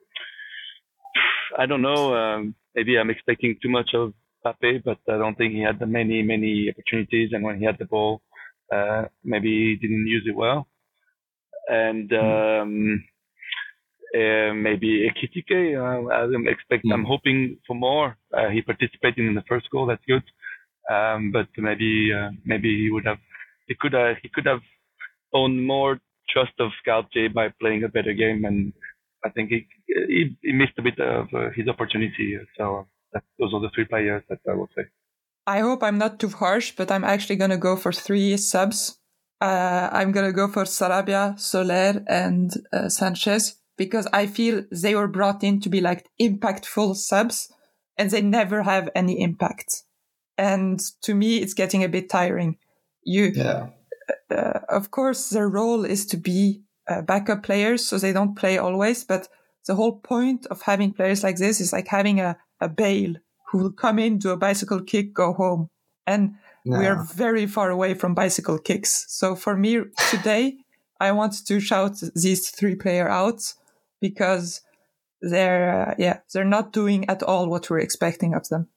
I 1.58 1.66
don't 1.66 1.82
know. 1.82 2.14
Um, 2.14 2.56
maybe 2.76 2.98
I'm 2.98 3.10
expecting 3.10 3.56
too 3.62 3.70
much 3.70 3.92
of 3.94 4.14
Pape, 4.62 4.84
but 4.84 5.00
I 5.08 5.18
don't 5.18 5.36
think 5.36 5.54
he 5.54 5.62
had 5.62 5.80
the 5.80 5.86
many, 5.86 6.22
many 6.22 6.70
opportunities. 6.70 7.30
And 7.32 7.44
when 7.44 7.60
he 7.60 7.66
had 7.66 7.78
the 7.80 7.86
ball, 7.86 8.22
uh, 8.74 9.06
maybe 9.24 9.50
he 9.50 9.76
didn't 9.88 10.08
use 10.08 10.26
it 10.28 10.36
well 10.36 10.68
and 11.68 12.10
hmm. 12.10 12.18
um, 12.18 13.04
uh, 14.16 14.54
maybe 14.54 15.10
Ekitike. 15.10 15.76
Uh, 15.78 16.10
I'm 16.10 16.48
expect. 16.48 16.86
Mm. 16.86 16.94
I'm 16.94 17.06
hoping 17.06 17.58
for 17.68 17.76
more. 17.76 18.18
Uh, 18.34 18.50
he 18.50 18.62
participated 18.62 19.26
in 19.26 19.36
the 19.36 19.44
first 19.48 19.70
goal. 19.70 19.86
That's 19.86 20.04
good. 20.08 20.24
Um, 20.90 21.32
but 21.32 21.48
maybe 21.58 22.12
uh, 22.14 22.32
maybe 22.46 22.70
he 22.84 22.90
would 22.92 23.06
have. 23.06 23.18
He 23.68 23.76
could 23.80 23.94
have. 23.94 24.18
He 24.22 24.30
could 24.30 24.46
have 24.46 24.62
owned 25.34 25.66
more 25.66 26.00
trust 26.30 26.54
of 26.60 26.72
Galtier 26.88 27.34
by 27.34 27.50
playing 27.60 27.84
a 27.84 27.90
better 27.90 28.14
game, 28.14 28.46
and 28.46 28.74
I 29.26 29.30
think 29.30 29.50
he 29.50 29.68
he, 29.88 30.38
he 30.42 30.54
missed 30.54 30.78
a 30.78 30.82
bit 30.82 31.00
of 31.00 31.28
uh, 31.34 31.50
his 31.56 31.68
opportunity. 31.68 32.38
So 32.58 32.88
that, 33.14 33.24
those 33.40 33.54
are 33.54 33.62
the 33.62 33.70
three 33.76 33.86
players 33.86 34.24
that 34.30 34.40
I 34.50 34.54
would 34.54 34.70
say. 34.76 34.84
I 35.46 35.60
hope 35.60 35.82
I'm 35.84 35.98
not 35.98 36.20
too 36.20 36.30
harsh, 36.30 36.74
but 36.76 36.92
I'm 36.92 37.06
actually 37.06 37.38
going 37.38 37.52
to 37.52 37.58
go 37.58 37.78
for 37.78 37.94
three 37.94 38.36
subs 38.36 38.98
uh, 39.40 39.90
I'm 39.92 40.12
gonna 40.12 40.34
go 40.34 40.48
for 40.48 40.64
Sarabia, 40.64 41.40
Soler, 41.40 42.04
and 42.08 42.52
uh, 42.74 42.86
Sanches 42.86 43.56
because 43.78 44.08
I 44.12 44.26
feel 44.26 44.64
they 44.72 44.96
were 44.96 45.08
brought 45.08 45.44
in 45.44 45.62
to 45.62 45.70
be 45.70 45.82
like 45.82 46.08
impactful 46.20 46.96
subs, 46.96 47.52
and 47.98 48.10
they 48.10 48.22
never 48.22 48.64
have 48.64 48.90
any 48.96 49.22
impact. 49.22 49.84
And 50.38 50.80
to 51.02 51.16
me, 51.16 51.38
it's 51.38 51.54
getting 51.54 51.84
a 51.84 51.90
bit 51.90 52.10
tiring. 52.10 52.58
You, 53.04 53.32
yeah. 53.34 53.70
Uh, 54.30 54.60
of 54.70 54.92
course, 54.92 55.30
their 55.30 55.50
role 55.50 55.84
is 55.86 56.06
to 56.08 56.18
be 56.18 56.62
uh, 56.88 57.02
backup 57.02 57.44
players, 57.44 57.86
so 57.86 57.98
they 57.98 58.14
don't 58.14 58.36
play 58.36 58.58
always. 58.58 59.04
But 59.04 59.28
the 59.66 59.76
whole 59.76 60.00
point 60.00 60.46
of 60.48 60.62
having 60.62 60.94
players 60.94 61.24
like 61.24 61.38
this 61.38 61.60
is 61.60 61.74
like 61.74 61.88
having 61.88 62.20
a, 62.20 62.38
a 62.62 62.70
Bale 62.70 63.16
who 63.52 63.60
will 63.60 63.72
come 63.72 64.00
in, 64.00 64.18
do 64.18 64.32
a 64.32 64.38
bicycle 64.38 64.82
kick, 64.82 65.14
go 65.14 65.34
home, 65.34 65.70
and 66.06 66.36
no. 66.66 66.80
we 66.80 66.86
are 66.86 67.04
very 67.04 67.48
far 67.48 67.70
away 67.70 67.94
from 67.94 68.14
bicycle 68.14 68.60
kicks. 68.60 69.06
So 69.08 69.36
for 69.36 69.56
me 69.56 69.82
today, 70.10 70.58
I 71.00 71.12
want 71.12 71.46
to 71.46 71.60
shout 71.60 72.02
these 72.16 72.50
three 72.50 72.76
player 72.76 73.08
out 73.08 73.54
because 74.02 74.62
they're 75.22 75.90
uh, 75.90 75.96
yeah 75.98 76.20
they're 76.32 76.46
not 76.46 76.72
doing 76.72 77.10
at 77.10 77.24
all 77.24 77.50
what 77.50 77.70
we're 77.70 77.80
expecting 77.80 78.34
of 78.34 78.48
them. 78.50 78.68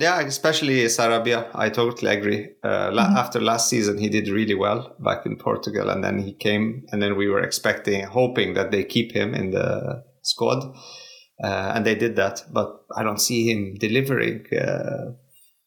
Yeah, 0.00 0.20
especially 0.20 0.82
Sarabia. 0.86 1.50
I 1.54 1.68
totally 1.68 2.10
agree. 2.10 2.48
Uh, 2.64 2.90
mm-hmm. 2.90 3.16
After 3.18 3.38
last 3.38 3.68
season, 3.68 3.98
he 3.98 4.08
did 4.08 4.28
really 4.28 4.54
well 4.54 4.96
back 4.98 5.26
in 5.26 5.36
Portugal, 5.36 5.90
and 5.90 6.02
then 6.02 6.18
he 6.18 6.32
came, 6.32 6.86
and 6.90 7.02
then 7.02 7.16
we 7.16 7.28
were 7.28 7.42
expecting, 7.42 8.04
hoping 8.04 8.54
that 8.54 8.70
they 8.70 8.82
keep 8.82 9.12
him 9.12 9.34
in 9.34 9.50
the 9.50 10.02
squad, 10.22 10.74
uh, 11.44 11.72
and 11.74 11.84
they 11.84 11.94
did 11.94 12.16
that. 12.16 12.42
But 12.50 12.80
I 12.96 13.02
don't 13.02 13.20
see 13.20 13.50
him 13.52 13.74
delivering 13.78 14.46
uh, 14.58 15.12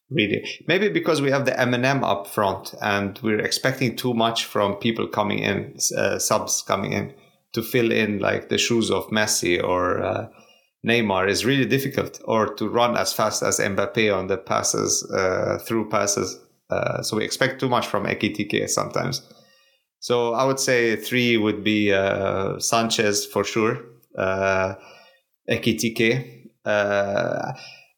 really. 0.10 0.44
Maybe 0.68 0.90
because 0.90 1.22
we 1.22 1.30
have 1.30 1.46
the 1.46 1.60
M&M 1.60 2.04
up 2.04 2.28
front 2.28 2.74
and 2.82 3.20
we're 3.22 3.40
expecting 3.40 3.96
too 3.96 4.13
much 4.13 4.46
from 4.46 4.75
people 4.75 5.08
coming 5.08 5.40
in, 5.40 5.78
uh, 5.98 6.20
subs 6.20 6.63
coming 6.66 6.94
in 6.94 7.13
to 7.54 7.62
fill 7.62 7.92
in 7.92 8.20
like 8.20 8.50
the 8.50 8.58
shoes 8.58 8.90
of 8.90 9.08
Messi 9.08 9.63
or 9.63 10.02
uh, 10.02 10.28
Neymar 10.86 11.30
is 11.30 11.46
really 11.46 11.66
difficult 11.66 12.20
or 12.25 12.54
to 12.56 12.68
run 12.68 12.98
as 12.98 13.13
fast 13.13 13.44
as 13.44 13.60
Mbappe 13.60 14.16
on 14.16 14.28
the 14.28 14.38
passes, 14.38 15.10
uh, 15.12 15.58
through 15.66 15.90
passes. 15.90 16.40
Uh, 16.70 17.02
so 17.02 17.18
we 17.18 17.24
expect 17.24 17.60
too 17.60 17.70
much 17.70 17.88
from 17.88 18.06
Ekitike 18.06 18.70
sometimes. 18.70 19.22
So 20.00 20.34
I 20.34 20.44
would 20.44 20.60
say 20.60 20.96
three 20.98 21.38
would 21.38 21.63
be 21.63 21.94
uh, 21.94 22.56
Sanches 22.58 23.25
for 23.25 23.44
sure, 23.44 23.80
uh. 24.18 24.75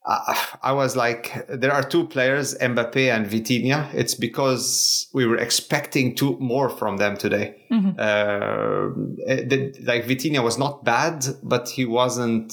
Uh, 0.05 0.35
I 0.61 0.71
was 0.71 0.95
like, 0.95 1.47
there 1.49 1.73
are 1.73 1.83
two 1.83 2.07
players, 2.07 2.55
Mbappe 2.55 3.11
and 3.11 3.25
Vitinha. 3.25 3.93
It's 3.93 4.13
because 4.13 5.07
we 5.13 5.25
were 5.25 5.37
expecting 5.37 6.15
two 6.15 6.37
more 6.39 6.69
from 6.69 6.97
them 6.97 7.17
today. 7.17 7.55
Mm-hmm. 7.71 7.99
Uh, 7.99 9.45
the, 9.49 9.73
like 9.83 10.05
Vitinha 10.05 10.43
was 10.43 10.57
not 10.57 10.83
bad, 10.83 11.25
but 11.41 11.69
he 11.69 11.85
wasn't 11.85 12.51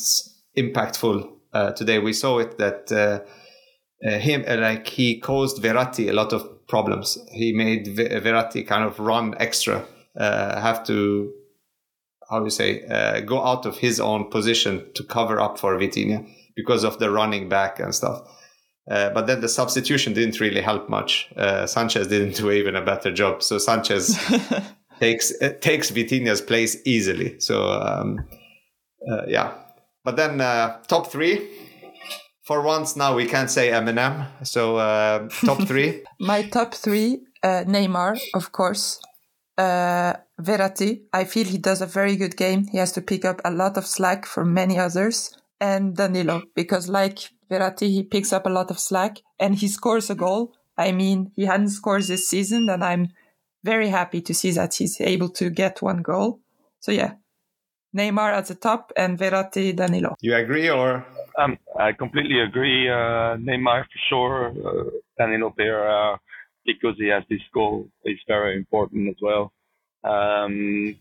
impactful 0.57 1.31
uh, 1.53 1.73
today. 1.73 1.99
We 1.99 2.13
saw 2.13 2.39
it 2.39 2.59
that 2.59 2.91
uh, 2.91 3.21
uh 4.07 4.19
him, 4.19 4.45
uh, 4.49 4.57
like 4.57 4.87
he 4.87 5.21
caused 5.21 5.63
Verratti 5.63 6.09
a 6.09 6.13
lot 6.13 6.33
of 6.33 6.67
problems. 6.69 7.19
He 7.33 7.53
made 7.53 7.87
Verratti 7.87 8.67
kind 8.67 8.85
of 8.85 8.99
run 8.99 9.35
extra 9.39 9.85
uh, 10.17 10.61
have 10.61 10.85
to 10.87 11.33
how 12.31 12.39
do 12.39 12.45
you 12.45 12.51
say 12.51 12.85
uh, 12.87 13.21
go 13.21 13.43
out 13.45 13.67
of 13.67 13.79
his 13.79 14.01
own 14.01 14.31
position 14.31 14.87
to 14.95 15.03
cover 15.05 15.41
up 15.41 15.59
for 15.59 15.77
Vitinha 15.77 16.27
because 16.57 16.85
of 16.85 16.99
the 16.99 17.11
running 17.11 17.49
back 17.49 17.81
and 17.81 17.95
stuff. 17.95 18.23
Uh, 18.91 19.11
but 19.11 19.27
then 19.27 19.41
the 19.41 19.49
substitution 19.49 20.13
didn't 20.13 20.41
really 20.41 20.61
help 20.61 20.89
much. 20.89 21.29
Uh, 21.37 21.65
Sanches 21.65 22.09
didn't 22.09 22.37
do 22.37 22.51
even 22.51 22.75
a 22.77 22.83
better 22.83 23.13
job. 23.13 23.43
So 23.43 23.57
Sanches 23.57 24.17
takes 25.01 25.33
uh, 25.41 25.53
takes 25.61 25.91
Vitinha's 25.91 26.41
place 26.41 26.77
easily. 26.85 27.39
So 27.39 27.69
um, 27.71 28.25
uh, 29.11 29.27
yeah, 29.29 29.55
but 30.05 30.17
then 30.17 30.41
uh, 30.41 30.81
top 30.89 31.07
three. 31.09 31.49
For 32.45 32.61
once 32.61 32.97
now 32.97 33.15
we 33.15 33.27
can't 33.27 33.51
say 33.51 33.71
Eminem. 33.71 34.27
So 34.43 34.77
uh, 34.77 35.29
top 35.47 35.63
three. 35.69 36.03
My 36.19 36.43
top 36.43 36.75
three: 36.75 37.21
Neymar, 37.45 38.19
of 38.35 38.51
course. 38.51 39.01
Verratti, 39.59 41.03
I 41.13 41.23
feel 41.25 41.45
he 41.45 41.59
does 41.59 41.81
a 41.81 41.87
very 41.87 42.17
good 42.17 42.37
game. 42.37 42.67
He 42.73 42.79
has 42.79 42.91
to 42.93 43.01
pick 43.01 43.25
up 43.25 43.41
a 43.45 43.51
lot 43.53 43.77
of 43.77 43.87
slack 43.87 44.27
from 44.27 44.53
many 44.53 44.77
others. 44.77 45.31
And 45.63 45.97
Danilo, 45.97 46.43
because 46.57 46.89
like 46.89 47.19
Verratti, 47.49 47.89
he 47.89 48.03
picks 48.03 48.33
up 48.33 48.47
a 48.47 48.51
lot 48.51 48.73
of 48.73 48.81
slack 48.81 49.19
and 49.39 49.55
he 49.55 49.69
scores 49.69 50.11
a 50.11 50.17
goal. 50.17 50.53
I 50.77 50.91
mean, 50.91 51.31
he 51.37 51.45
hadn't 51.45 51.69
scored 51.69 52.03
this 52.03 52.29
season, 52.29 52.69
and 52.69 52.83
I'm 52.83 53.13
very 53.63 53.89
happy 53.89 54.21
to 54.23 54.35
see 54.35 54.51
that 54.51 54.75
he's 54.75 55.01
able 55.01 55.29
to 55.29 55.51
get 55.51 55.81
one 55.81 56.03
goal. 56.03 56.41
So 56.81 56.91
yeah, 56.91 57.13
Neymar 57.97 58.33
at 58.33 58.47
the 58.47 58.57
top 58.57 58.93
and 58.97 59.17
Verratti, 59.17 59.77
Danilo. 59.77 60.17
You 60.21 60.35
agree 60.35 60.69
or? 60.69 61.07
Um, 61.39 61.57
I 61.79 61.93
completely 61.93 62.41
agree. 62.41 62.89
Uh, 62.89 63.37
Neymar 63.37 63.85
for 63.85 64.01
sure. 64.09 64.49
Uh, 64.49 64.91
Danilo 65.17 65.51
Pereira 65.51 66.19
because 66.67 66.97
he 66.99 67.07
has 67.07 67.23
this 67.31 67.43
goal 67.55 67.89
is 68.05 68.19
very 68.27 68.57
important 68.57 69.09
as 69.09 69.17
well. 69.23 69.53
Um, 70.03 70.97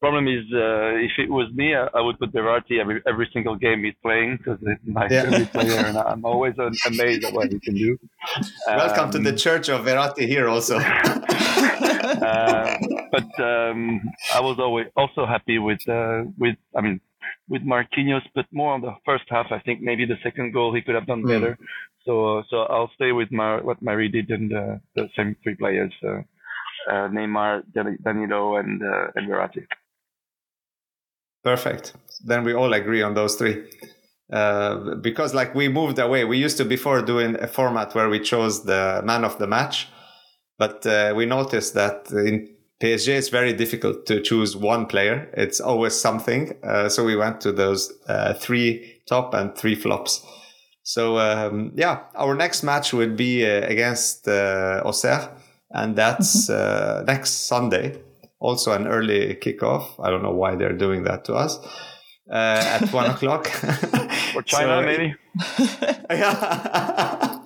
problem 0.00 0.26
is, 0.26 0.44
uh, 0.52 0.96
if 0.96 1.12
it 1.18 1.30
was 1.30 1.52
me, 1.52 1.74
I, 1.74 1.86
I, 1.94 2.00
would 2.00 2.18
put 2.18 2.32
Verratti 2.32 2.80
every 2.80 3.02
every 3.06 3.28
single 3.32 3.54
game 3.54 3.84
he's 3.84 3.94
playing 4.02 4.38
because 4.38 4.58
he's 4.60 4.78
my 4.84 5.06
yeah. 5.10 5.22
favorite 5.24 5.52
player, 5.52 5.84
and 5.86 5.96
I'm 5.98 6.24
always 6.24 6.54
amazed 6.86 7.24
at 7.24 7.32
what 7.32 7.52
he 7.52 7.60
can 7.60 7.74
do. 7.74 7.98
Welcome 8.66 9.04
um, 9.04 9.10
to 9.12 9.18
the 9.18 9.30
um, 9.30 9.36
church 9.36 9.68
of 9.68 9.84
Verratti 9.84 10.26
here, 10.26 10.48
also. 10.48 10.78
uh, 10.78 12.76
but 13.12 13.30
um, 13.40 14.00
I 14.34 14.40
was 14.40 14.58
always 14.58 14.86
also 14.96 15.26
happy 15.26 15.58
with 15.58 15.86
uh, 15.88 16.24
with 16.38 16.56
I 16.76 16.80
mean 16.80 17.00
with 17.48 17.62
Marquinhos, 17.62 18.22
but 18.34 18.46
more 18.52 18.72
on 18.72 18.80
the 18.80 18.94
first 19.04 19.24
half. 19.28 19.46
I 19.50 19.60
think 19.60 19.82
maybe 19.82 20.06
the 20.06 20.18
second 20.22 20.52
goal 20.52 20.74
he 20.74 20.82
could 20.82 20.94
have 20.94 21.06
done 21.06 21.22
mm. 21.22 21.28
better. 21.28 21.58
So 22.06 22.42
so 22.48 22.56
I'll 22.62 22.90
stay 22.94 23.12
with 23.12 23.30
my, 23.30 23.60
what 23.60 23.82
Mari 23.82 24.08
did 24.08 24.30
and 24.30 24.50
the, 24.50 24.80
the 24.96 25.08
same 25.16 25.36
three 25.42 25.56
players. 25.56 25.92
Uh, 26.02 26.22
uh, 26.88 27.08
Neymar, 27.08 27.62
Danilo, 27.74 28.56
and 28.56 28.82
uh, 28.82 29.08
and 29.14 29.28
Verratti. 29.28 29.66
Perfect. 31.42 31.94
Then 32.24 32.44
we 32.44 32.52
all 32.54 32.72
agree 32.72 33.02
on 33.02 33.14
those 33.14 33.36
three. 33.36 33.64
Uh, 34.32 34.94
because 34.96 35.34
like 35.34 35.54
we 35.54 35.68
moved 35.68 35.98
away. 35.98 36.24
We 36.24 36.38
used 36.38 36.56
to 36.58 36.64
before 36.64 37.02
doing 37.02 37.36
a 37.40 37.48
format 37.48 37.94
where 37.94 38.08
we 38.08 38.20
chose 38.20 38.64
the 38.64 39.02
man 39.04 39.24
of 39.24 39.38
the 39.38 39.46
match, 39.46 39.88
but 40.56 40.86
uh, 40.86 41.14
we 41.16 41.26
noticed 41.26 41.74
that 41.74 42.10
in 42.12 42.48
PSG 42.80 43.08
it's 43.08 43.28
very 43.28 43.52
difficult 43.52 44.06
to 44.06 44.20
choose 44.20 44.56
one 44.56 44.86
player. 44.86 45.28
It's 45.36 45.60
always 45.60 46.00
something. 46.00 46.56
Uh, 46.62 46.88
so 46.88 47.04
we 47.04 47.16
went 47.16 47.40
to 47.40 47.50
those 47.52 47.92
uh, 48.08 48.34
three 48.34 49.02
top 49.08 49.34
and 49.34 49.56
three 49.56 49.74
flops. 49.74 50.24
So 50.84 51.18
um, 51.18 51.72
yeah, 51.74 52.04
our 52.14 52.36
next 52.36 52.62
match 52.62 52.92
would 52.92 53.16
be 53.16 53.44
uh, 53.44 53.66
against 53.66 54.28
uh, 54.28 54.82
Auxerre 54.84 55.28
and 55.70 55.96
that's 55.96 56.48
mm-hmm. 56.48 57.00
uh, 57.00 57.12
next 57.12 57.46
Sunday. 57.46 58.00
Also, 58.40 58.72
an 58.72 58.86
early 58.86 59.34
kickoff. 59.34 60.02
I 60.02 60.10
don't 60.10 60.22
know 60.22 60.32
why 60.32 60.56
they're 60.56 60.76
doing 60.76 61.04
that 61.04 61.24
to 61.26 61.34
us 61.34 61.58
uh, 62.30 62.78
at 62.80 62.92
one 62.92 63.10
o'clock. 63.14 63.46
For 63.46 64.42
China, 64.42 64.80
so, 64.80 64.82
maybe. 64.82 65.14
yeah. 66.10 67.38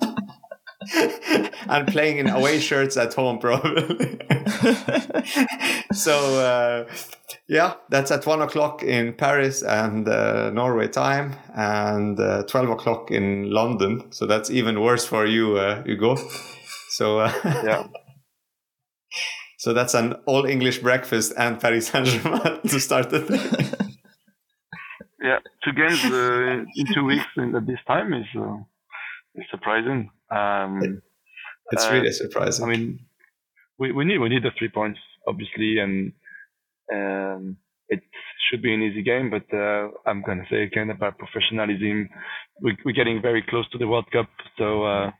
and 1.67 1.87
playing 1.87 2.19
in 2.19 2.29
away 2.29 2.59
shirts 2.59 2.95
at 2.95 3.13
home, 3.13 3.39
probably. 3.39 4.19
so, 5.93 6.39
uh, 6.39 6.85
yeah, 7.49 7.73
that's 7.89 8.11
at 8.11 8.25
one 8.25 8.41
o'clock 8.41 8.83
in 8.83 9.13
Paris 9.13 9.63
and 9.63 10.07
uh, 10.07 10.51
Norway 10.51 10.87
time, 10.87 11.35
and 11.55 12.19
uh, 12.19 12.43
12 12.43 12.69
o'clock 12.69 13.11
in 13.11 13.51
London. 13.51 14.11
So, 14.11 14.25
that's 14.25 14.49
even 14.49 14.81
worse 14.81 15.05
for 15.05 15.25
you, 15.25 15.57
uh, 15.57 15.83
Hugo. 15.83 16.15
So, 16.89 17.19
uh, 17.19 17.33
yeah. 17.43 17.87
So 19.65 19.73
that's 19.73 19.95
an 19.95 20.13
all 20.27 20.45
English 20.45 20.77
breakfast 20.77 21.33
and 21.39 21.59
Paris 21.59 21.87
Saint 21.91 22.05
Germain 22.05 22.61
to 22.61 22.79
start 22.79 23.09
the 23.09 23.21
day. 23.21 23.87
yeah, 25.27 25.39
two 25.63 25.73
games 25.73 26.05
uh, 26.05 26.63
in 26.75 26.85
two 26.93 27.03
weeks 27.03 27.25
at 27.35 27.65
this 27.65 27.79
time 27.87 28.13
is 28.13 28.27
uh, 28.37 28.57
is 29.33 29.45
surprising. 29.49 30.11
Um, 30.29 31.01
it's 31.71 31.89
really 31.89 32.09
uh, 32.09 32.11
surprising. 32.11 32.63
I 32.63 32.67
mean, 32.67 32.99
we, 33.79 33.91
we 33.91 34.05
need 34.05 34.19
we 34.19 34.29
need 34.29 34.43
the 34.43 34.51
three 34.55 34.69
points 34.69 34.99
obviously, 35.27 35.79
and 35.79 36.13
um, 36.93 37.57
it 37.89 38.01
should 38.45 38.61
be 38.61 38.71
an 38.71 38.83
easy 38.83 39.01
game. 39.01 39.31
But 39.31 39.47
uh, 39.51 39.87
I'm 40.05 40.21
gonna 40.21 40.45
say 40.47 40.61
again 40.61 40.91
about 40.91 41.17
professionalism. 41.17 42.07
We, 42.61 42.77
we're 42.85 42.99
getting 43.01 43.19
very 43.19 43.43
close 43.49 43.67
to 43.71 43.79
the 43.79 43.87
World 43.87 44.11
Cup, 44.11 44.29
so. 44.59 44.83
Uh, 44.83 45.11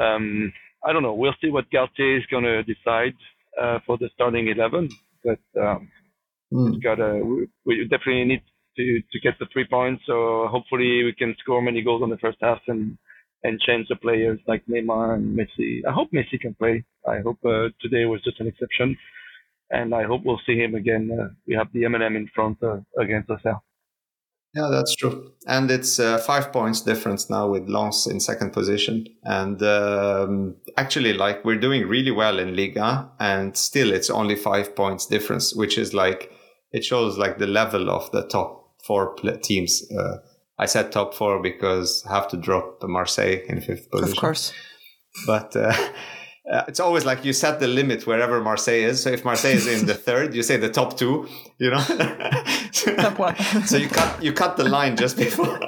um, 0.00 0.52
I 0.84 0.92
don't 0.92 1.02
know. 1.02 1.14
We'll 1.14 1.34
see 1.40 1.50
what 1.50 1.70
Galtier 1.70 2.18
is 2.18 2.26
going 2.30 2.44
to 2.44 2.62
decide 2.62 3.14
uh, 3.60 3.78
for 3.86 3.98
the 3.98 4.10
starting 4.14 4.48
eleven. 4.48 4.88
But 5.24 5.40
um, 5.60 5.88
mm. 6.52 6.72
we 6.72 6.80
got 6.80 6.98
we, 6.98 7.48
we 7.66 7.82
definitely 7.84 8.24
need 8.24 8.42
to 8.76 9.00
to 9.12 9.20
get 9.20 9.38
the 9.38 9.46
three 9.52 9.66
points. 9.66 10.02
So 10.06 10.46
hopefully 10.50 11.04
we 11.04 11.14
can 11.16 11.34
score 11.40 11.60
many 11.60 11.82
goals 11.82 12.02
in 12.02 12.10
the 12.10 12.18
first 12.18 12.38
half 12.40 12.60
and 12.68 12.96
and 13.44 13.60
change 13.60 13.86
the 13.88 13.96
players 13.96 14.40
like 14.46 14.64
Neymar 14.66 15.14
and 15.14 15.38
Messi. 15.38 15.80
I 15.88 15.92
hope 15.92 16.10
Messi 16.12 16.40
can 16.40 16.54
play. 16.54 16.84
I 17.06 17.20
hope 17.20 17.38
uh, 17.44 17.68
today 17.80 18.04
was 18.04 18.22
just 18.24 18.40
an 18.40 18.48
exception, 18.48 18.96
and 19.70 19.94
I 19.94 20.04
hope 20.04 20.22
we'll 20.24 20.40
see 20.46 20.56
him 20.56 20.74
again. 20.74 21.10
Uh, 21.12 21.28
we 21.46 21.54
have 21.54 21.68
the 21.72 21.84
M&M 21.84 22.16
in 22.16 22.28
front 22.34 22.58
uh, 22.62 22.78
against 22.98 23.30
us 23.30 23.40
now. 23.44 23.62
Yeah, 24.54 24.68
that's 24.70 24.96
true. 24.96 25.32
And 25.46 25.70
it's 25.70 25.98
uh, 25.98 26.18
five 26.18 26.52
points 26.52 26.80
difference 26.80 27.28
now 27.28 27.48
with 27.48 27.68
Lens 27.68 28.06
in 28.06 28.18
second 28.18 28.52
position. 28.52 29.06
And 29.22 29.62
um, 29.62 30.56
actually, 30.76 31.12
like, 31.12 31.44
we're 31.44 31.60
doing 31.60 31.86
really 31.86 32.10
well 32.10 32.38
in 32.38 32.56
Liga, 32.56 33.10
and 33.20 33.56
still 33.56 33.92
it's 33.92 34.10
only 34.10 34.36
five 34.36 34.74
points 34.74 35.06
difference, 35.06 35.54
which 35.54 35.76
is 35.76 35.92
like, 35.92 36.32
it 36.72 36.84
shows 36.84 37.18
like 37.18 37.38
the 37.38 37.46
level 37.46 37.90
of 37.90 38.10
the 38.10 38.26
top 38.26 38.74
four 38.84 39.14
teams. 39.42 39.82
Uh, 39.90 40.16
I 40.58 40.66
said 40.66 40.92
top 40.92 41.14
four 41.14 41.40
because 41.42 42.04
I 42.08 42.14
have 42.14 42.28
to 42.28 42.36
drop 42.36 42.80
the 42.80 42.88
Marseille 42.88 43.40
in 43.48 43.60
fifth 43.60 43.90
position. 43.90 44.12
Of 44.12 44.18
course. 44.18 44.52
But 45.26 45.54
uh, 45.56 45.72
uh, 46.50 46.64
it's 46.66 46.80
always 46.80 47.04
like 47.04 47.24
you 47.24 47.32
set 47.32 47.60
the 47.60 47.66
limit 47.66 48.06
wherever 48.06 48.40
Marseille 48.40 48.84
is. 48.90 49.02
So 49.02 49.10
if 49.10 49.24
Marseille 49.24 49.52
is 49.52 49.66
in 49.66 49.86
the 49.86 49.94
third, 50.06 50.34
you 50.34 50.42
say 50.42 50.56
the 50.56 50.70
top 50.70 50.96
two, 50.96 51.28
you 51.58 51.70
know. 51.70 51.80
top 52.96 53.18
one. 53.18 53.36
so 53.66 53.76
you 53.76 53.88
cut 53.88 54.22
you 54.22 54.32
cut 54.32 54.56
the 54.56 54.64
line 54.64 54.96
just 54.96 55.16
before. 55.16 55.60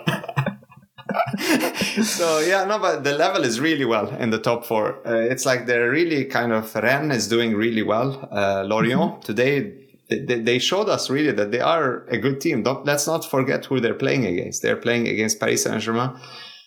so 2.02 2.38
yeah, 2.40 2.64
no, 2.64 2.78
but 2.78 3.04
the 3.04 3.12
level 3.12 3.44
is 3.44 3.60
really 3.60 3.84
well 3.84 4.08
in 4.16 4.30
the 4.30 4.38
top 4.38 4.64
four. 4.64 5.06
Uh, 5.06 5.16
it's 5.16 5.44
like 5.44 5.66
they're 5.66 5.90
really 5.90 6.24
kind 6.24 6.52
of 6.52 6.74
Rennes 6.74 7.14
is 7.14 7.28
doing 7.28 7.54
really 7.54 7.82
well. 7.82 8.28
Uh, 8.30 8.62
Lorient 8.64 9.00
mm-hmm. 9.00 9.20
today. 9.20 9.76
They, 10.08 10.40
they 10.40 10.58
showed 10.58 10.88
us 10.88 11.08
really 11.08 11.30
that 11.30 11.52
they 11.52 11.60
are 11.60 12.04
a 12.06 12.18
good 12.18 12.40
team. 12.40 12.64
Don't, 12.64 12.84
let's 12.84 13.06
not 13.06 13.24
forget 13.24 13.64
who 13.66 13.78
they're 13.78 13.94
playing 13.94 14.26
against. 14.26 14.60
They're 14.60 14.76
playing 14.76 15.06
against 15.06 15.38
Paris 15.38 15.62
Saint 15.62 15.80
Germain, 15.80 16.18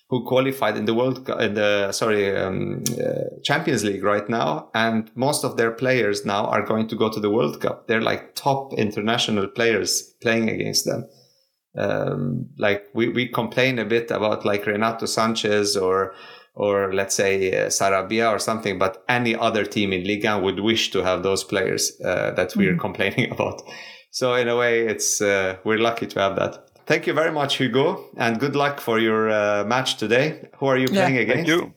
who 0.10 0.26
qualified 0.26 0.78
in 0.78 0.86
the 0.86 0.94
World 0.94 1.28
in 1.40 1.56
the 1.56 1.92
sorry 1.92 2.36
um, 2.36 2.84
uh, 2.92 3.40
Champions 3.44 3.84
League 3.84 4.04
right 4.04 4.28
now, 4.30 4.70
and 4.76 5.10
most 5.16 5.44
of 5.44 5.58
their 5.58 5.72
players 5.72 6.26
now 6.26 6.46
are 6.46 6.62
going 6.62 6.88
to 6.88 6.96
go 6.96 7.10
to 7.10 7.20
the 7.20 7.30
World 7.30 7.62
Cup. 7.62 7.88
They're 7.88 8.02
like 8.02 8.36
top 8.36 8.74
international 8.74 9.48
players 9.48 10.14
playing 10.22 10.50
against 10.50 10.86
them. 10.86 11.08
Um, 11.76 12.50
like 12.60 12.84
we, 12.94 13.10
we 13.10 13.28
complain 13.28 13.80
a 13.80 13.86
bit 13.86 14.12
about 14.12 14.46
like 14.46 14.68
Renato 14.68 15.06
Sanches 15.06 15.82
or 15.82 16.14
or 16.56 16.94
let's 16.94 17.16
say 17.16 17.52
uh, 17.52 17.68
Sarabia 17.68 18.30
or 18.32 18.38
something, 18.38 18.78
but 18.78 19.04
any 19.10 19.36
other 19.36 19.66
team 19.66 19.92
in 19.92 20.06
Liga 20.06 20.38
would 20.38 20.60
wish 20.60 20.92
to 20.92 21.04
have 21.04 21.24
those 21.24 21.44
players 21.44 22.00
uh, 22.02 22.32
that 22.32 22.56
we're 22.56 22.76
mm. 22.76 22.80
complaining 22.88 23.32
about. 23.32 23.64
So 24.12 24.36
in 24.36 24.48
a 24.48 24.56
way, 24.56 24.86
it's 24.86 25.22
uh, 25.22 25.58
we're 25.64 25.80
lucky 25.80 26.06
to 26.06 26.20
have 26.20 26.36
that. 26.36 26.70
Thank 26.86 27.08
you 27.08 27.14
very 27.14 27.32
much, 27.32 27.58
Hugo, 27.58 28.06
and 28.18 28.40
good 28.40 28.56
luck 28.56 28.82
for 28.82 29.00
your 29.00 29.30
uh, 29.30 29.64
match 29.64 29.96
today. 29.96 30.50
Who 30.58 30.66
are 30.66 30.78
you 30.78 30.88
yeah, 30.92 31.06
playing 31.06 31.18
against? 31.18 31.50
Thank 31.50 31.62
you. 31.62 31.74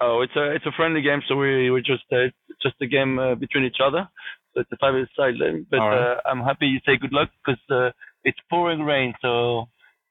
Oh, 0.00 0.22
it's 0.22 0.34
a 0.36 0.52
it's 0.52 0.64
a 0.64 0.72
friendly 0.72 1.02
game, 1.02 1.22
so 1.28 1.36
we 1.36 1.70
we 1.70 1.82
just 1.82 2.04
uh, 2.12 2.30
just 2.62 2.76
a 2.80 2.86
game 2.86 3.18
uh, 3.18 3.34
between 3.34 3.64
each 3.64 3.80
other. 3.84 4.08
So 4.54 4.60
it's 4.60 4.70
a 4.72 4.76
five 4.76 4.94
side 5.16 5.38
game, 5.38 5.66
but 5.70 5.78
right. 5.78 5.98
Uh, 5.98 6.20
I'm 6.24 6.40
happy 6.40 6.66
you 6.66 6.80
say 6.86 6.96
good 6.96 7.12
luck 7.12 7.30
because 7.44 7.60
uh, 7.70 7.90
it's 8.24 8.38
pouring 8.48 8.82
rain, 8.82 9.12
so 9.20 9.68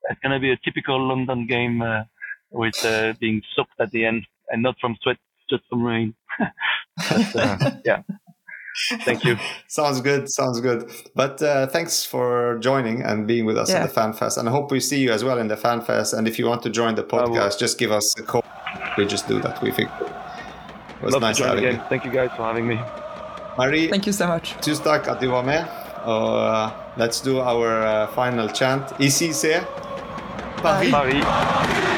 it's 0.10 0.20
gonna 0.22 0.40
be 0.40 0.52
a 0.52 0.58
typical 0.64 1.08
London 1.08 1.48
game 1.48 1.82
uh, 1.82 2.04
with 2.52 2.76
being 3.20 3.42
soaked 3.56 3.80
at 3.80 3.92
the 3.92 4.06
end, 4.06 4.26
and 4.50 4.62
not 4.62 4.76
from 4.82 4.98
sweat, 5.02 5.18
just 5.50 5.64
from 5.70 5.84
rain. 5.84 6.14
but, 7.34 7.82
yeah. 7.86 8.02
Thank 9.06 9.24
you. 9.24 9.38
sounds 9.68 10.02
good. 10.02 10.30
Sounds 10.30 10.60
good. 10.62 10.90
But 11.16 11.42
uh, 11.42 11.68
thanks 11.68 12.06
for 12.06 12.58
joining 12.60 13.02
and 13.04 13.28
being 13.28 13.46
with 13.46 13.58
us 13.58 13.70
Yeah. 13.70 13.78
at 13.84 13.88
the 13.90 13.94
Fan 13.94 14.14
Fest. 14.14 14.38
And 14.38 14.48
I 14.48 14.52
hope 14.52 14.72
we 14.72 14.80
see 14.80 15.00
you 15.00 15.12
as 15.12 15.24
well 15.24 15.38
in 15.40 15.48
the 15.48 15.58
Fan 15.58 15.82
Fest. 15.82 16.14
And 16.14 16.28
if 16.28 16.40
you 16.40 16.48
want 16.48 16.62
to 16.64 16.70
join 16.70 16.96
the 16.96 17.04
podcast, 17.04 17.60
just 17.60 17.78
give 17.80 17.92
us 17.92 18.18
a 18.20 18.24
call. 18.24 18.44
We 18.98 19.06
just 19.06 19.28
do 19.28 19.40
that. 19.42 19.62
We 19.62 19.72
think 19.72 19.90
it 19.92 21.04
was 21.04 21.14
Love 21.14 21.22
nice 21.22 21.38
to 21.38 21.44
join 21.44 21.50
having 21.58 21.66
again. 21.66 21.82
Thank 21.90 22.06
you 22.06 22.12
guys 22.12 22.30
for 22.36 22.44
having 22.44 22.68
me. 22.68 22.80
Marie, 23.58 23.88
Thank 23.90 24.06
you 24.08 24.14
so 24.14 24.28
much. 24.28 24.56
tusen 24.62 24.84
takk 24.84 25.08
at 25.08 25.20
du 25.22 25.28
var 25.30 25.44
med. 25.44 25.66
Og 26.06 26.34
uh, 26.34 26.70
let's 26.98 27.20
do 27.22 27.40
our 27.42 27.68
uh, 27.84 28.08
final 28.16 28.48
chant. 28.54 28.84
Ici 29.00 29.34
c'est 29.34 29.62
Paris. 30.62 30.92
Paris. 30.92 31.89